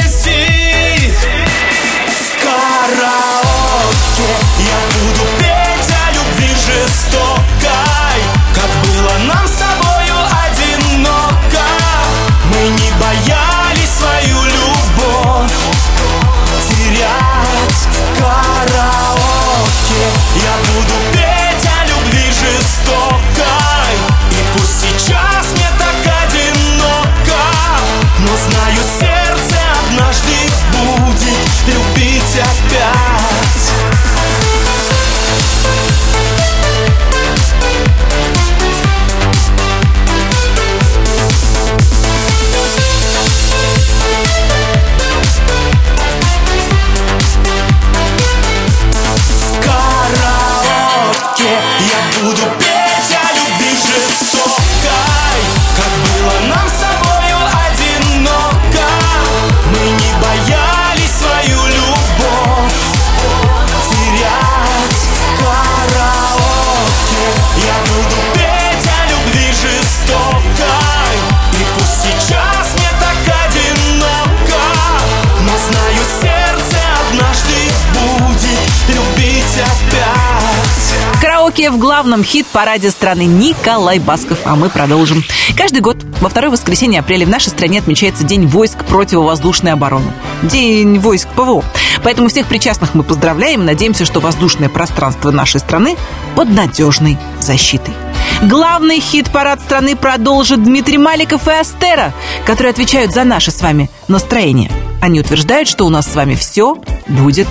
[81.64, 84.40] Далее в главном хит-параде страны Николай Басков.
[84.44, 85.24] А мы продолжим.
[85.56, 90.12] Каждый год во второе воскресенье апреля в нашей стране отмечается День войск противовоздушной обороны.
[90.42, 91.64] День войск ПВО.
[92.02, 95.96] Поэтому всех причастных мы поздравляем и надеемся, что воздушное пространство нашей страны
[96.36, 97.94] под надежной защитой.
[98.42, 102.12] Главный хит-парад страны продолжит Дмитрий Маликов и Астера,
[102.44, 104.70] которые отвечают за наше с вами настроение.
[105.00, 106.76] Они утверждают, что у нас с вами все
[107.08, 107.48] будет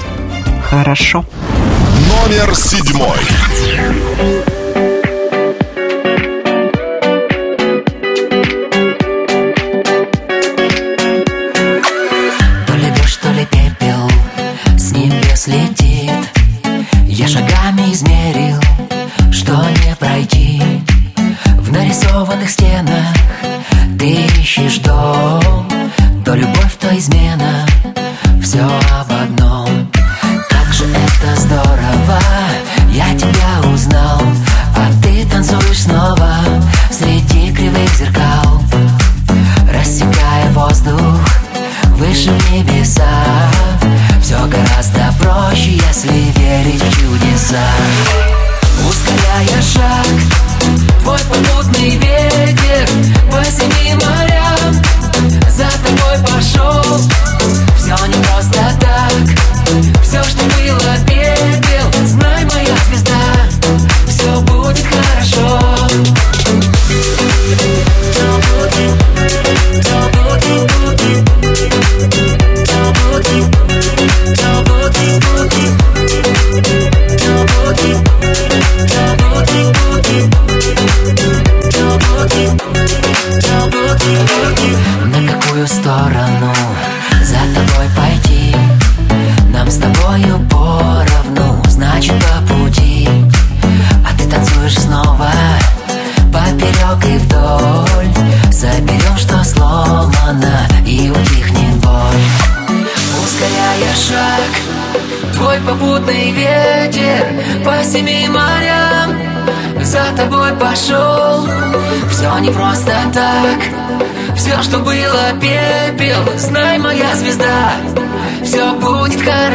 [0.70, 1.24] хорошо.
[1.24, 1.52] Хорошо.
[2.34, 4.52] Номер седьмой.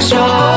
[0.01, 0.48] show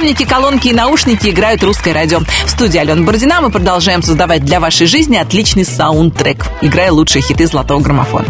[0.00, 2.20] приемники, колонки и наушники играют русское радио.
[2.46, 7.46] В студии Алена Бородина мы продолжаем создавать для вашей жизни отличный саундтрек, играя лучшие хиты
[7.46, 8.24] золотого граммофона.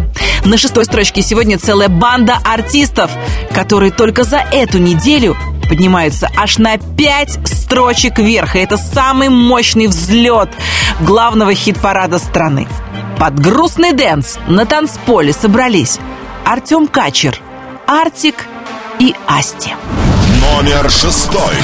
[0.44, 3.12] На шестой строчке сегодня целая банда артистов,
[3.54, 5.36] которые только за эту неделю
[5.68, 8.56] поднимаются аж на пять строчек вверх.
[8.56, 10.50] И это самый мощный взлет
[11.00, 12.66] главного хит-парада страны.
[13.16, 16.00] Под грустный дэнс на танцполе собрались
[16.44, 17.38] Артем Качер,
[17.86, 18.46] Артик
[18.98, 19.74] и Асти.
[20.60, 21.54] Номер шестой.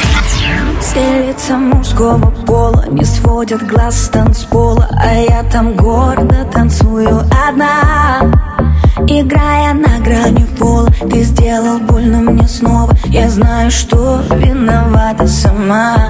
[0.80, 8.22] Все мужского пола не сводят глаз с танцпола А я там гордо танцую одна.
[9.06, 12.96] Играя на грани пола Ты сделал больно мне снова.
[13.08, 16.08] Я знаю, что виновата сама.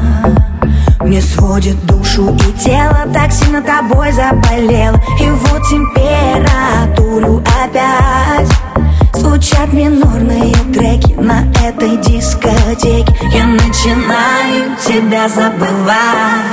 [1.00, 5.02] Мне сводит душу и тело Так сильно тобой заболело.
[5.20, 8.48] И вот температуру опять
[9.26, 13.12] Звучат минорные треки на этой дискотеке.
[13.32, 16.46] Я начинаю тебя забывать.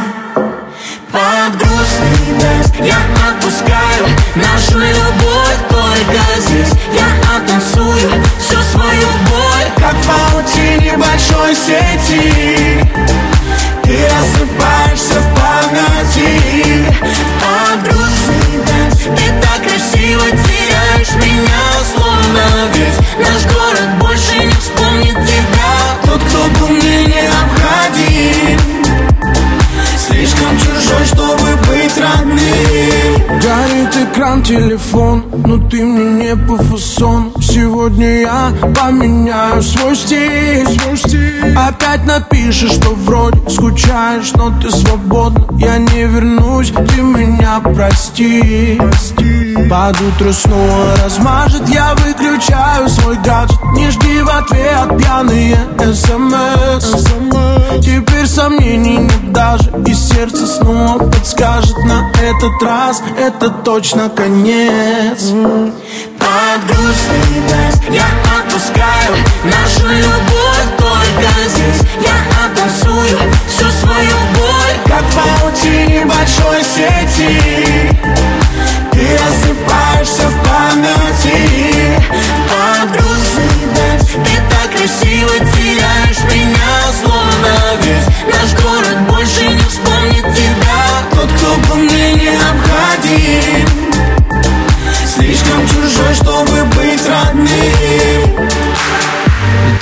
[1.11, 2.97] Под грустный дэнс я
[3.29, 6.73] отпускаю Нашу любовь только здесь.
[6.95, 8.09] Я оттанцую
[8.39, 12.89] всю свою боль Как в паутине большой сети.
[13.83, 16.91] Ты рассыпаешься в памяти.
[17.39, 21.72] Под грустный дэнс Ты так красиво теряешь меня
[22.33, 25.71] Словно весь наш город больше не вспомнит тебя.
[26.03, 28.59] Тот, кто был мне необходим.
[29.95, 33.39] Слишком чужой, чтобы быть родным.
[33.39, 40.97] Горит экран, телефон, но ты мне не по фасону Сегодня я поменяю свой стиль, свой
[40.97, 41.55] стиль.
[41.55, 45.45] Опять напишешь, что вроде скучаешь, но ты свободна.
[45.59, 48.81] Я не вернусь, ты меня прости,
[49.69, 53.59] Под утро снова размажет, я выключаю свой гаджет.
[53.75, 55.59] Не жди в ответ пьяные
[55.93, 57.05] смс
[57.83, 61.77] Теперь сомнений нет даже И сердце снова подскажет.
[61.85, 65.31] На этот раз Это точно конец
[66.23, 68.05] Под грустный дэнс я
[68.37, 69.13] отпускаю
[69.43, 71.81] Нашу любовь только здесь.
[71.99, 77.91] Я оттанцую всю свою боль Как в паутине большой сети.
[78.91, 82.01] Ты рассыпаешься в памяти.
[82.47, 90.23] Под грустный дэнс Ты так красиво теряешь меня Словно весь наш город больше не вспомнит
[90.33, 90.83] тебя.
[91.11, 93.92] Тот, кто был мне необходим
[96.11, 96.72] Чтобы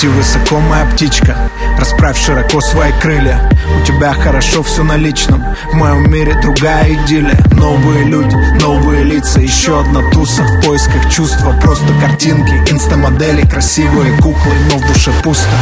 [0.01, 1.37] Лети высоко, моя птичка
[1.77, 3.39] Расправь широко свои крылья.
[3.79, 7.37] У тебя хорошо все на личном В моем мире другая идиллия.
[7.51, 11.55] Новые люди, новые лица Еще одна туса в поисках чувства.
[11.61, 15.55] Просто картинки, инстамодели Красивые куклы, но в душе пусто.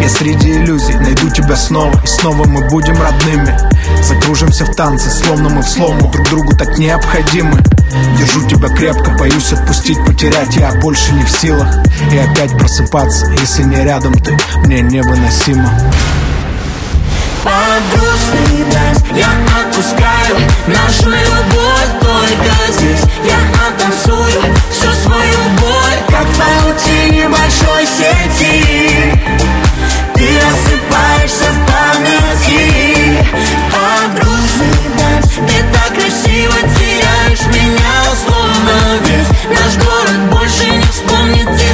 [0.00, 3.56] Я среди иллюзий найду тебя снова И снова мы будем родными.
[4.02, 7.62] Закружимся в танце, словно мы в слому Друг другу так необходимы.
[8.18, 10.56] Держу тебя крепко, боюсь отпустить, потерять.
[10.56, 11.68] Я больше не в силах
[12.12, 14.36] И опять просыпаться, если не рядом ты.
[14.64, 15.70] Мне невыносимо.
[17.44, 19.28] Под грустный дэнс я
[19.60, 20.36] отпускаю.
[20.66, 23.04] Нашу любовь только здесь.
[23.24, 29.20] Я оттанцую всю свою боль Как в паутине большой сети.
[30.14, 33.26] Ты рассыпаешься в памяти.
[33.70, 41.58] Под грустный дэнс Ты так красиво теряешь меня Словно весь наш город больше не вспомнит
[41.58, 41.73] тебя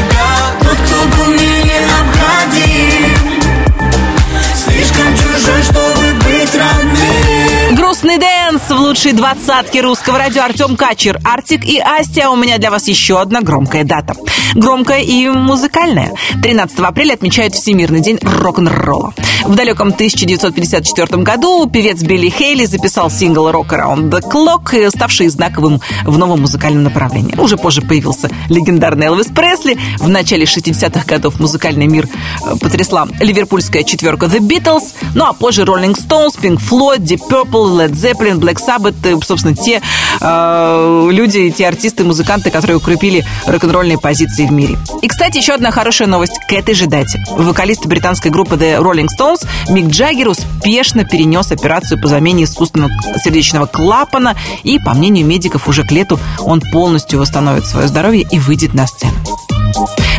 [8.90, 12.22] лучшей двадцатки русского радио Артем Качер, Артик и Асти.
[12.22, 14.14] А у меня для вас еще одна громкая дата.
[14.54, 16.12] Громкая и музыкальная.
[16.42, 19.14] 13 апреля отмечают Всемирный день рок-н-ролла.
[19.44, 25.80] В далеком 1954 году певец Билли Хейли записал сингл «Rock Around the Clock», ставший знаковым
[26.04, 27.36] в новом музыкальном направлении.
[27.36, 29.78] Уже позже появился легендарный Элвис Пресли.
[29.98, 32.06] В начале 60-х годов музыкальный мир
[32.44, 37.78] э, потрясла ливерпульская четверка The Beatles, ну а позже Rolling Stones, Pink Floyd, Deep Purple,
[37.78, 39.80] Led Zeppelin, Black Sabbath, э, собственно, те
[40.20, 44.78] э, люди, те артисты, музыканты, которые укрепили рок-н-ролльные позиции в мире.
[45.02, 47.24] И, кстати, еще одна хорошая новость к этой же дате.
[47.30, 52.90] Вокалист британской группы The Rolling Stones Мик Джаггер успешно перенес операцию по замене искусственного
[53.22, 58.38] сердечного клапана, и, по мнению медиков, уже к лету он полностью восстановит свое здоровье и
[58.38, 59.14] выйдет на сцену.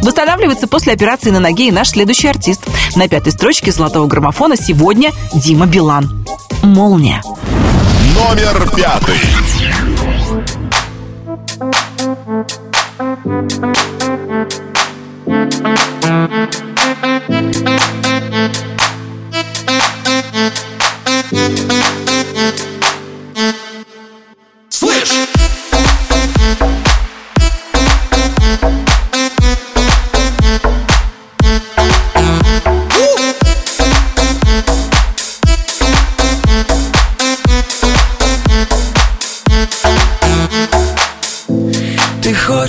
[0.02, 2.62] Восстанавливается после операции на ноге и наш следующий артист.
[2.95, 6.26] На пятой строчке золотого граммофона сегодня Дима Билан.
[6.64, 7.22] «Молния».
[8.16, 9.91] Номер пятый.
[11.62, 12.01] Слышь!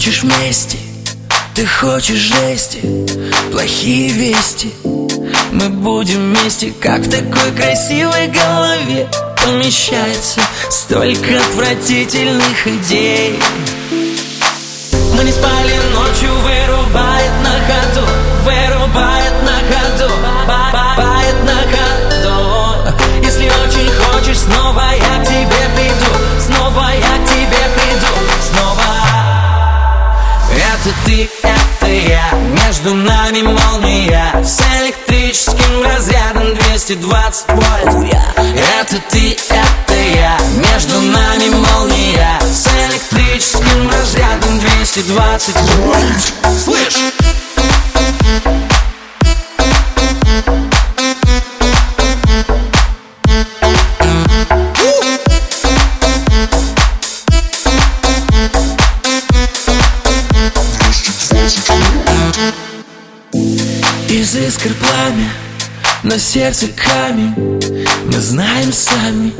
[0.03, 0.79] Хочешь мести,
[1.55, 2.81] ты хочешь жести
[3.53, 4.73] Плохие вести.
[5.53, 9.09] Мы будем вместе, как в такой красивой голове.
[9.45, 13.39] Помещается столько отвратительных идей.
[15.15, 18.07] Мы не спали ночью, вырубает на ходу
[18.43, 20.13] Вырубает на ходу,
[20.97, 23.23] бает на ходу.
[23.23, 24.92] Если очень хочешь, снова
[31.05, 32.33] ты, это я.
[32.65, 34.33] Между нами молния.
[34.43, 38.13] С электрическим разрядом 220 вольт.
[38.37, 40.37] Это ты, это я.
[40.57, 42.39] Между нами молния.
[42.41, 46.33] С электрическим разрядом 220 вольт.
[46.65, 47.13] Слышь!
[64.47, 65.31] Искр пламя
[66.03, 67.61] На сердце камень.
[68.07, 69.33] Мы знаем сами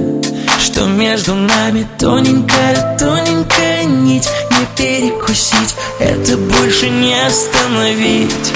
[0.61, 4.29] Что между нами тоненькая, тоненькая нить.
[4.51, 8.53] Не перекусить Это больше не остановить.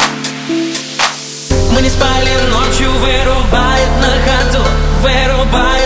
[1.72, 4.64] Мы не спали ночью Вырубает на ходу
[5.02, 5.85] Вырубает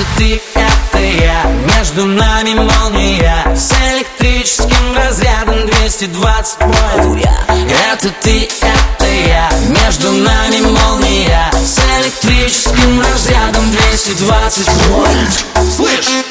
[0.00, 1.44] это ты, это я
[1.76, 7.28] Между нами молния С электрическим разрядом 220 вольт
[7.92, 15.44] Это ты, это я Между нами молния С электрическим разрядом 220 вольт
[15.76, 16.24] Слышь!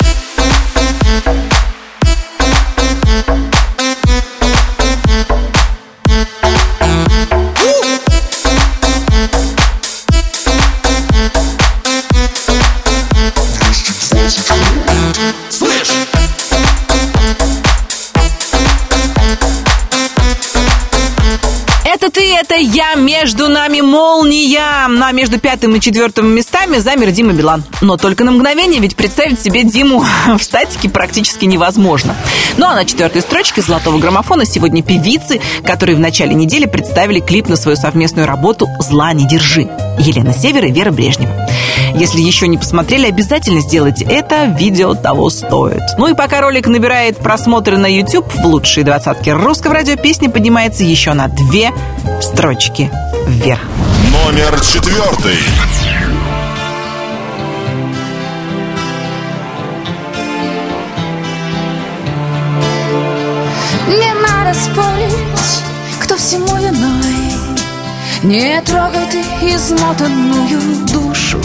[22.30, 24.88] Ты, это я, между нами молния.
[24.88, 27.64] На между пятым и четвертым местами замер Дима Билан.
[27.82, 30.06] Но только на мгновение, ведь представить себе Диму
[30.38, 32.16] в статике практически невозможно.
[32.58, 37.48] Ну а на четвертой строчке золотого граммофона сегодня певицы, которые в начале недели представили клип
[37.48, 39.68] на свою совместную работу «Зла не держи».
[40.00, 41.48] Елена Север и Вера Брежнева.
[41.94, 44.46] Если еще не посмотрели, обязательно сделайте это.
[44.46, 45.82] Видео того стоит.
[45.98, 50.84] Ну и пока ролик набирает просмотры на YouTube, в лучшие двадцатки русского радио песня поднимается
[50.84, 51.72] еще на две
[52.22, 52.90] строчки
[53.28, 53.62] вверх.
[54.12, 55.38] Номер четвертый.
[63.88, 65.64] Не надо спорить,
[66.00, 66.99] кто всему виной
[68.24, 69.22] Не трогай ты
[69.56, 71.40] измотанную душу.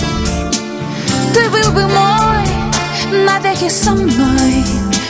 [1.32, 4.64] Ты был бы мой навеки со мной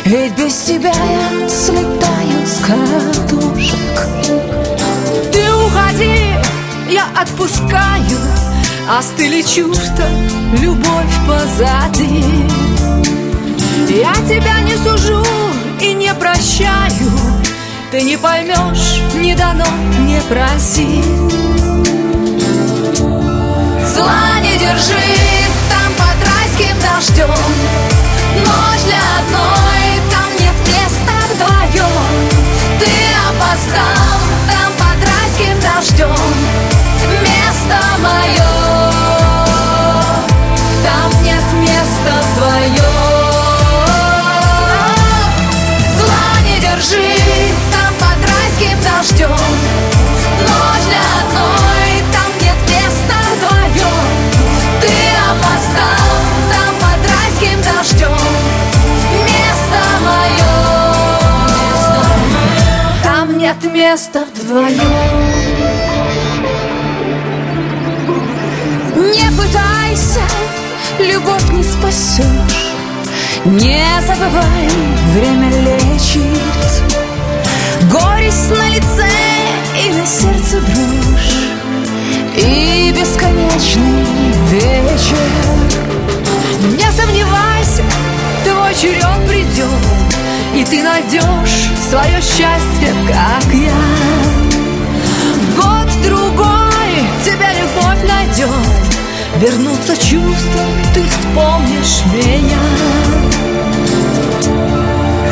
[0.04, 4.08] Ведь без тебя я слетаю с катушек.
[5.32, 6.34] Ты уходи,
[6.90, 8.18] я отпускаю
[8.86, 10.04] Остыли чувства,
[10.60, 12.24] любовь позади.
[13.88, 15.24] Я тебя не сужу
[15.80, 17.10] и не прощаю
[17.90, 19.66] Ты не поймешь, не дано,
[20.00, 21.53] не проси
[23.95, 25.14] Зла не держи,
[25.70, 32.28] там под райским дождем Ночь для одной, там нет места вдвоем
[32.80, 32.90] Ты
[33.28, 34.18] опоздал,
[34.51, 36.11] там под райским дождем
[37.22, 38.53] Место мое,
[63.64, 64.80] места вдвоем
[68.96, 70.20] Не пытайся,
[70.98, 72.74] любовь не спасешь
[73.44, 74.68] Не забывай,
[75.12, 76.22] время лечит.
[77.92, 79.08] Горесть на лице
[79.84, 81.34] и на сердце дрожь.
[82.36, 84.04] И бесконечный
[84.50, 85.34] вечер
[90.70, 93.72] Ты найдешь свое счастье, как я.
[95.56, 98.84] Год-другой тебя любовь найдет
[99.38, 100.62] Вернутся чувства,
[100.94, 102.58] ты вспомнишь меня.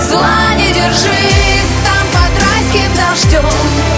[0.09, 3.92] Зла не держи, там под райским дождем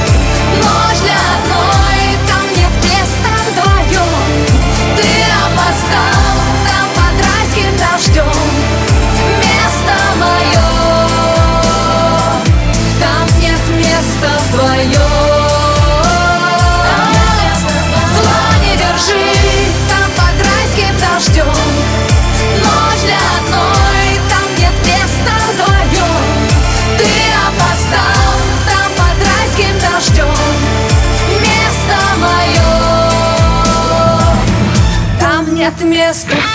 [35.84, 36.53] там нет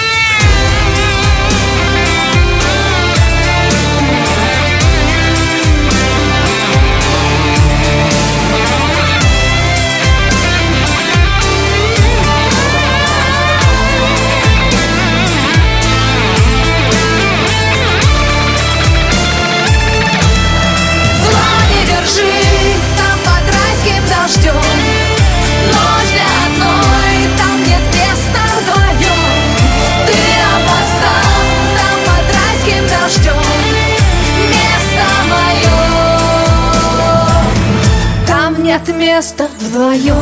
[39.19, 40.15] нет места вдвоем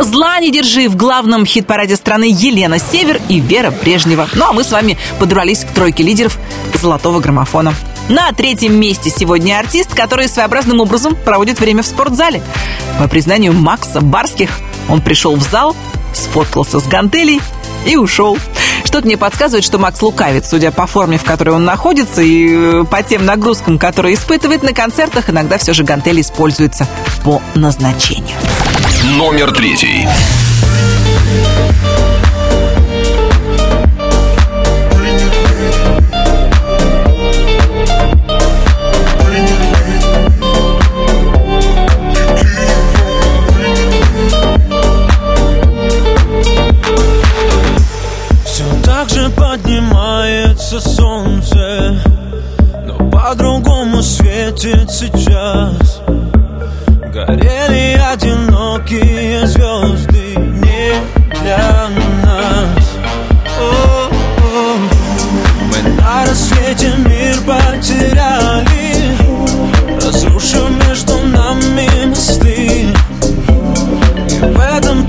[0.00, 4.28] Зла не держи в главном хит-параде страны Елена Север и Вера Брежнева.
[4.34, 6.38] Ну а мы с вами подобрались к тройке лидеров
[6.74, 7.74] золотого граммофона.
[8.08, 12.42] На третьем месте сегодня артист, который своеобразным образом проводит время в спортзале.
[12.98, 14.50] По признанию Макса Барских,
[14.88, 15.76] он пришел в зал,
[16.12, 17.40] сфоткался с гантелей
[17.86, 18.36] и ушел.
[18.94, 22.84] Что-то мне подсказывает, что Макс лукавит, судя по форме, в которой он находится, и э,
[22.88, 26.86] по тем нагрузкам, которые испытывает на концертах, иногда все же гантели используются
[27.24, 28.36] по назначению.
[29.16, 30.06] Номер третий.
[50.74, 51.94] Поднимается солнце
[52.86, 56.00] Но по-другому светит сейчас.
[57.12, 60.94] Горели одинокие звезды Не
[61.40, 61.88] для
[62.24, 62.84] нас.
[63.60, 64.76] О-о.
[65.68, 69.16] Мы на рассвете мир потеряли
[69.96, 72.86] Разрушив между нами мосты.
[74.28, 75.03] И в этом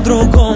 [0.00, 0.47] быть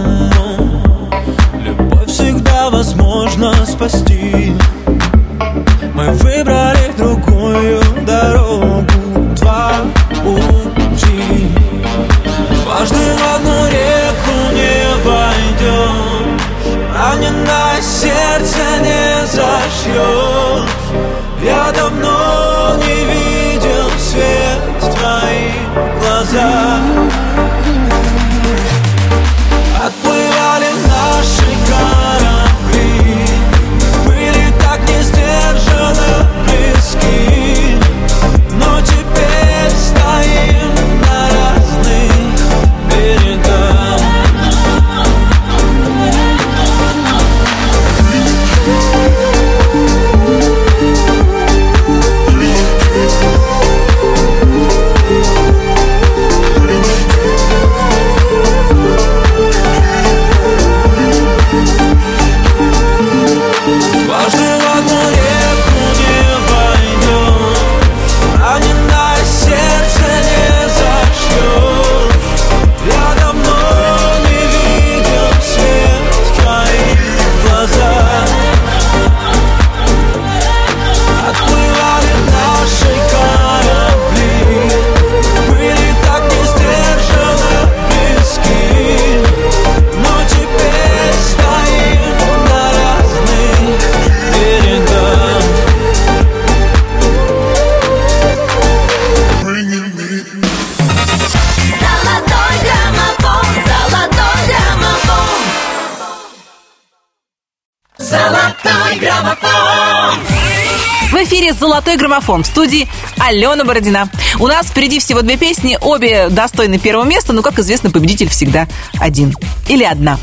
[112.13, 114.09] граммофон» в студии Алена Бородина.
[114.39, 118.69] У нас впереди всего две песни, обе достойны первого места, но, как известно, победитель всегда
[118.99, 119.35] один.
[119.69, 120.19] Или одна.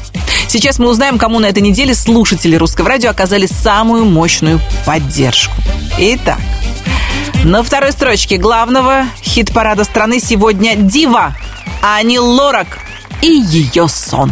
[0.47, 5.53] Сейчас мы узнаем, кому на этой неделе слушатели русского радио оказали самую мощную поддержку.
[5.97, 6.39] Итак,
[7.43, 11.35] на второй строчке главного хит-парада страны сегодня «Дива»
[11.81, 12.79] Ани Лорак
[13.21, 14.31] и ее сон.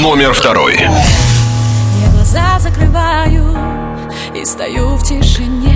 [0.00, 0.78] Номер второй.
[0.78, 3.56] Я глаза закрываю
[4.34, 5.75] и стою в тишине,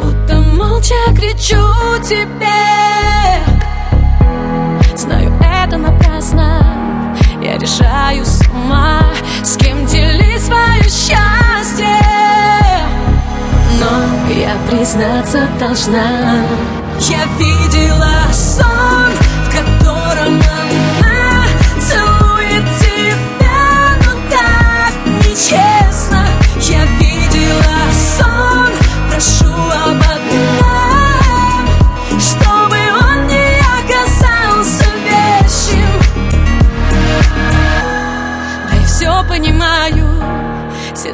[0.00, 1.62] будто молча кричу
[2.02, 2.62] тебе.
[4.96, 9.02] Знаю, это напрасно, я решаю сама,
[9.42, 11.98] с кем делить свое счастье.
[13.80, 16.36] Но я признаться должна,
[17.00, 19.10] я видела сон,
[19.44, 19.91] в котором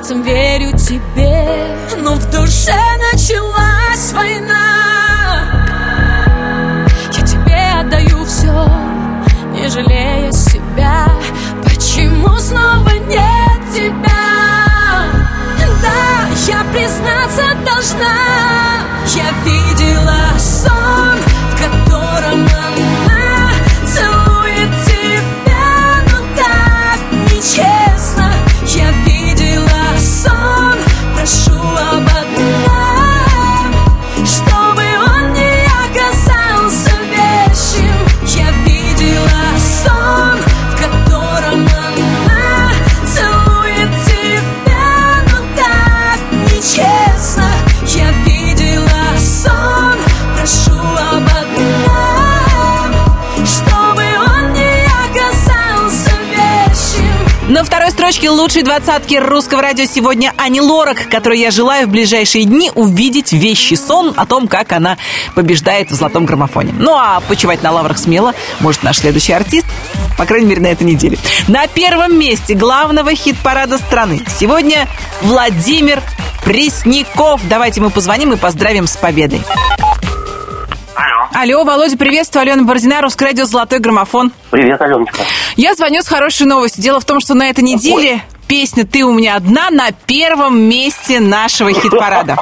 [0.09, 2.75] сердцем верю тебе, но в душе
[3.13, 5.45] началась война.
[7.13, 8.71] Я тебе отдаю все,
[9.53, 11.07] не жалея себя.
[11.63, 14.09] Почему снова нет тебя?
[15.83, 18.17] Да, я признаться должна.
[19.15, 21.19] Я видела сон,
[21.51, 22.98] в котором она
[58.09, 63.35] строчке лучшей двадцатки русского радио сегодня Ани Лорак, которой я желаю в ближайшие дни увидеть
[63.35, 64.97] вещий сон о том, как она
[65.35, 66.73] побеждает в золотом граммофоне.
[66.73, 69.67] Ну а почивать на лаврах смело может наш следующий артист,
[70.17, 71.19] по крайней мере, на этой неделе.
[71.49, 74.89] На первом месте главного хит-парада страны сегодня
[75.21, 76.03] Владимир
[76.47, 77.43] Пресняков.
[77.47, 79.43] Давайте мы позвоним и поздравим с победой.
[81.41, 82.43] Алло, Володя, приветствую.
[82.43, 84.33] Алена Бородина, Русское радио «Золотой граммофон».
[84.51, 85.21] Привет, Аленочка.
[85.55, 86.83] Я звоню с хорошей новостью.
[86.83, 91.21] Дело в том, что на этой неделе песня «Ты у меня одна» на первом месте
[91.21, 92.39] нашего хит-парада.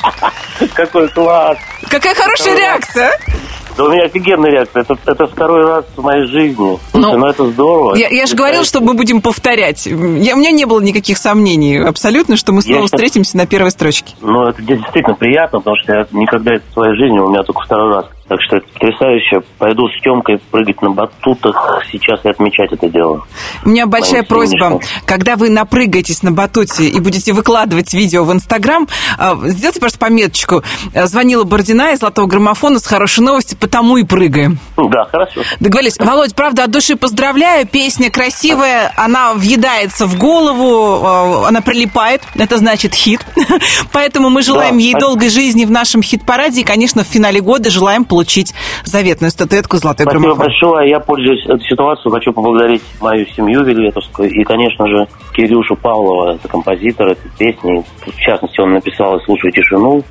[0.72, 1.58] Какой класс.
[1.90, 3.08] Какая хорошая реакция.
[3.10, 3.30] а?
[3.76, 4.82] Да у меня офигенная реакция.
[4.84, 6.78] Это, это второй раз в моей жизни.
[6.92, 7.94] Слушай, ну, это здорово.
[7.96, 9.84] Я, я же говорил, что мы будем повторять.
[9.84, 9.92] Я,
[10.34, 14.14] у меня не было никаких сомнений абсолютно, что мы снова Я- встретимся на первой строчке.
[14.22, 17.60] Ну, это действительно приятно, потому что я никогда это в своей жизни, у меня только
[17.64, 18.06] второй раз.
[18.30, 19.40] Так что это потрясающе.
[19.58, 23.26] Пойду с Темкой прыгать на батутах сейчас и отмечать это дело.
[23.64, 28.32] У меня большая Моим просьба, когда вы напрыгаетесь на батуте и будете выкладывать видео в
[28.32, 28.86] Инстаграм,
[29.18, 30.62] э, сделайте просто пометочку.
[30.94, 34.60] Э, Звонила Бородина из «Золотого граммофона» с хорошей новостью, потому и прыгаем.
[34.76, 35.42] Да, хорошо.
[35.58, 35.98] Договорились.
[35.98, 37.66] Володь, правда, от души поздравляю.
[37.66, 42.22] Песня красивая, она въедается в голову, э, она прилипает.
[42.36, 43.26] Это значит хит.
[43.92, 46.60] Поэтому мы желаем Да, ей долгой жизни в нашем хит-параде.
[46.60, 48.52] И, конечно, в финале года желаем получить
[48.84, 50.46] заветную статуэтку «Золотой Спасибо граммофон».
[50.46, 50.90] большое.
[50.90, 56.46] Я, пользуясь этой ситуацией, хочу поблагодарить мою семью Вильветовскую и, конечно же, Кирюшу Павлова, это
[56.46, 57.82] композитор этой песни.
[58.04, 60.02] В частности, он написал «И слушай тишину»,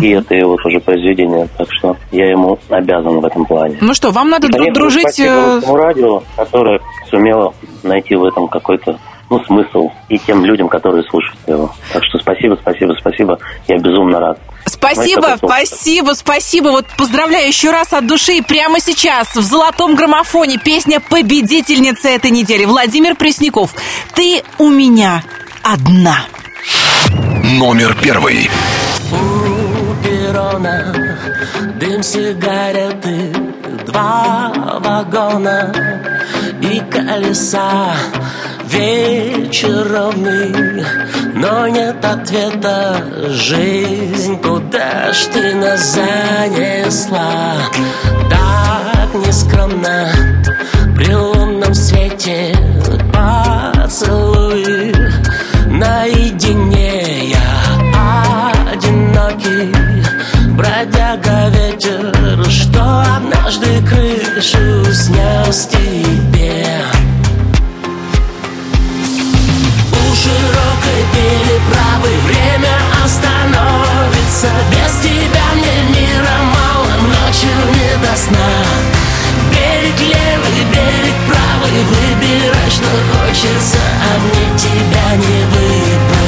[0.00, 1.46] и это его тоже произведение.
[1.58, 3.76] Так что я ему обязан в этом плане.
[3.82, 5.02] Ну что, вам надо И, конечно, дружить...
[5.02, 6.80] спасибо э, радио, которое
[7.10, 8.98] сумело найти в этом какой-то
[9.30, 11.74] ну, смысл и тем людям, которые слушают его.
[11.92, 13.38] Так что спасибо, спасибо, спасибо.
[13.66, 14.38] Я безумно рад.
[14.64, 16.68] Спасибо, спасибо, спасибо.
[16.68, 18.34] Вот поздравляю еще раз от души.
[18.34, 22.64] И Прямо сейчас в золотом граммофоне песня победительницы этой недели.
[22.64, 23.74] Владимир Пресняков.
[24.14, 25.22] Ты у меня
[25.62, 26.16] одна.
[27.58, 28.50] Номер первый.
[29.12, 30.94] У перрона
[31.78, 33.32] дым сигареты,
[33.86, 35.72] два вагона
[36.60, 37.94] и колеса.
[38.64, 40.84] Вечер ровный,
[41.34, 43.02] но нет ответа.
[43.28, 47.54] Жизнь, куда ж ты нас занесла?
[48.30, 50.08] Так нескромно
[50.96, 52.54] при лунном свете
[53.12, 54.94] поцелуй
[55.66, 57.68] наедине я
[58.72, 59.72] одинокий
[60.50, 66.07] бродяга ветер, что однажды крышу снес тебе.
[82.78, 86.27] Точно хочется, а мне тебя не выбрать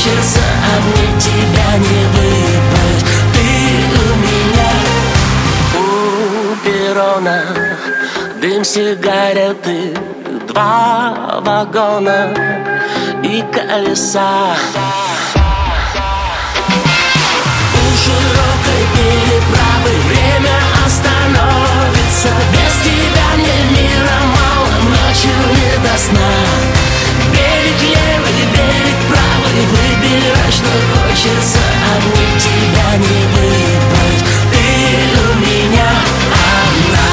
[0.00, 3.04] хочется А мне тебя не выбрать,
[3.34, 3.46] ты
[3.98, 4.72] у меня
[5.74, 7.38] У перрона
[8.40, 9.94] дым сигареты
[10.48, 12.34] Два вагона
[13.22, 14.56] и колеса.
[17.74, 22.30] У широкой переправы время остановится.
[22.52, 26.32] Без тебя мне мира мало, ночью не до сна.
[27.32, 29.39] Берег левый, берег правый,
[29.70, 35.90] выбирай, что хочется А мне тебя не выбрать, ты у меня
[36.66, 37.08] одна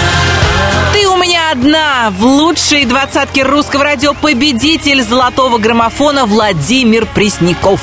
[0.94, 7.82] Ты у меня одна в лучшей двадцатке русского радио победитель золотого граммофона Владимир Пресняков.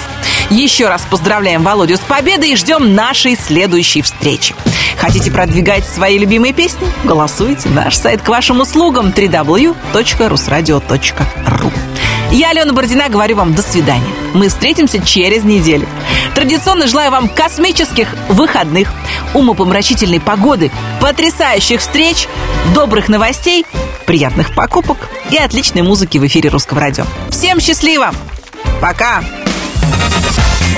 [0.50, 4.54] Еще раз поздравляем Володю с победой и ждем нашей следующей встречи.
[4.98, 6.86] Хотите продвигать свои любимые песни?
[7.04, 7.70] Голосуйте.
[7.70, 11.72] Наш сайт к вашим услугам www.rusradio.ru
[12.34, 14.12] Я, Алена Бородина, говорю вам до свидания.
[14.34, 15.86] Мы встретимся через неделю.
[16.34, 18.88] Традиционно желаю вам космических выходных,
[19.34, 22.26] умопомрачительной погоды, потрясающих встреч,
[22.74, 23.64] добрых новостей,
[24.04, 24.98] приятных покупок
[25.30, 27.04] и отличной музыки в эфире Русского радио.
[27.30, 28.12] Всем счастливо!
[28.80, 29.22] Пока!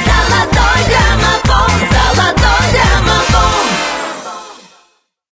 [0.04, 3.35] Золотой граммофон, золотой граммофон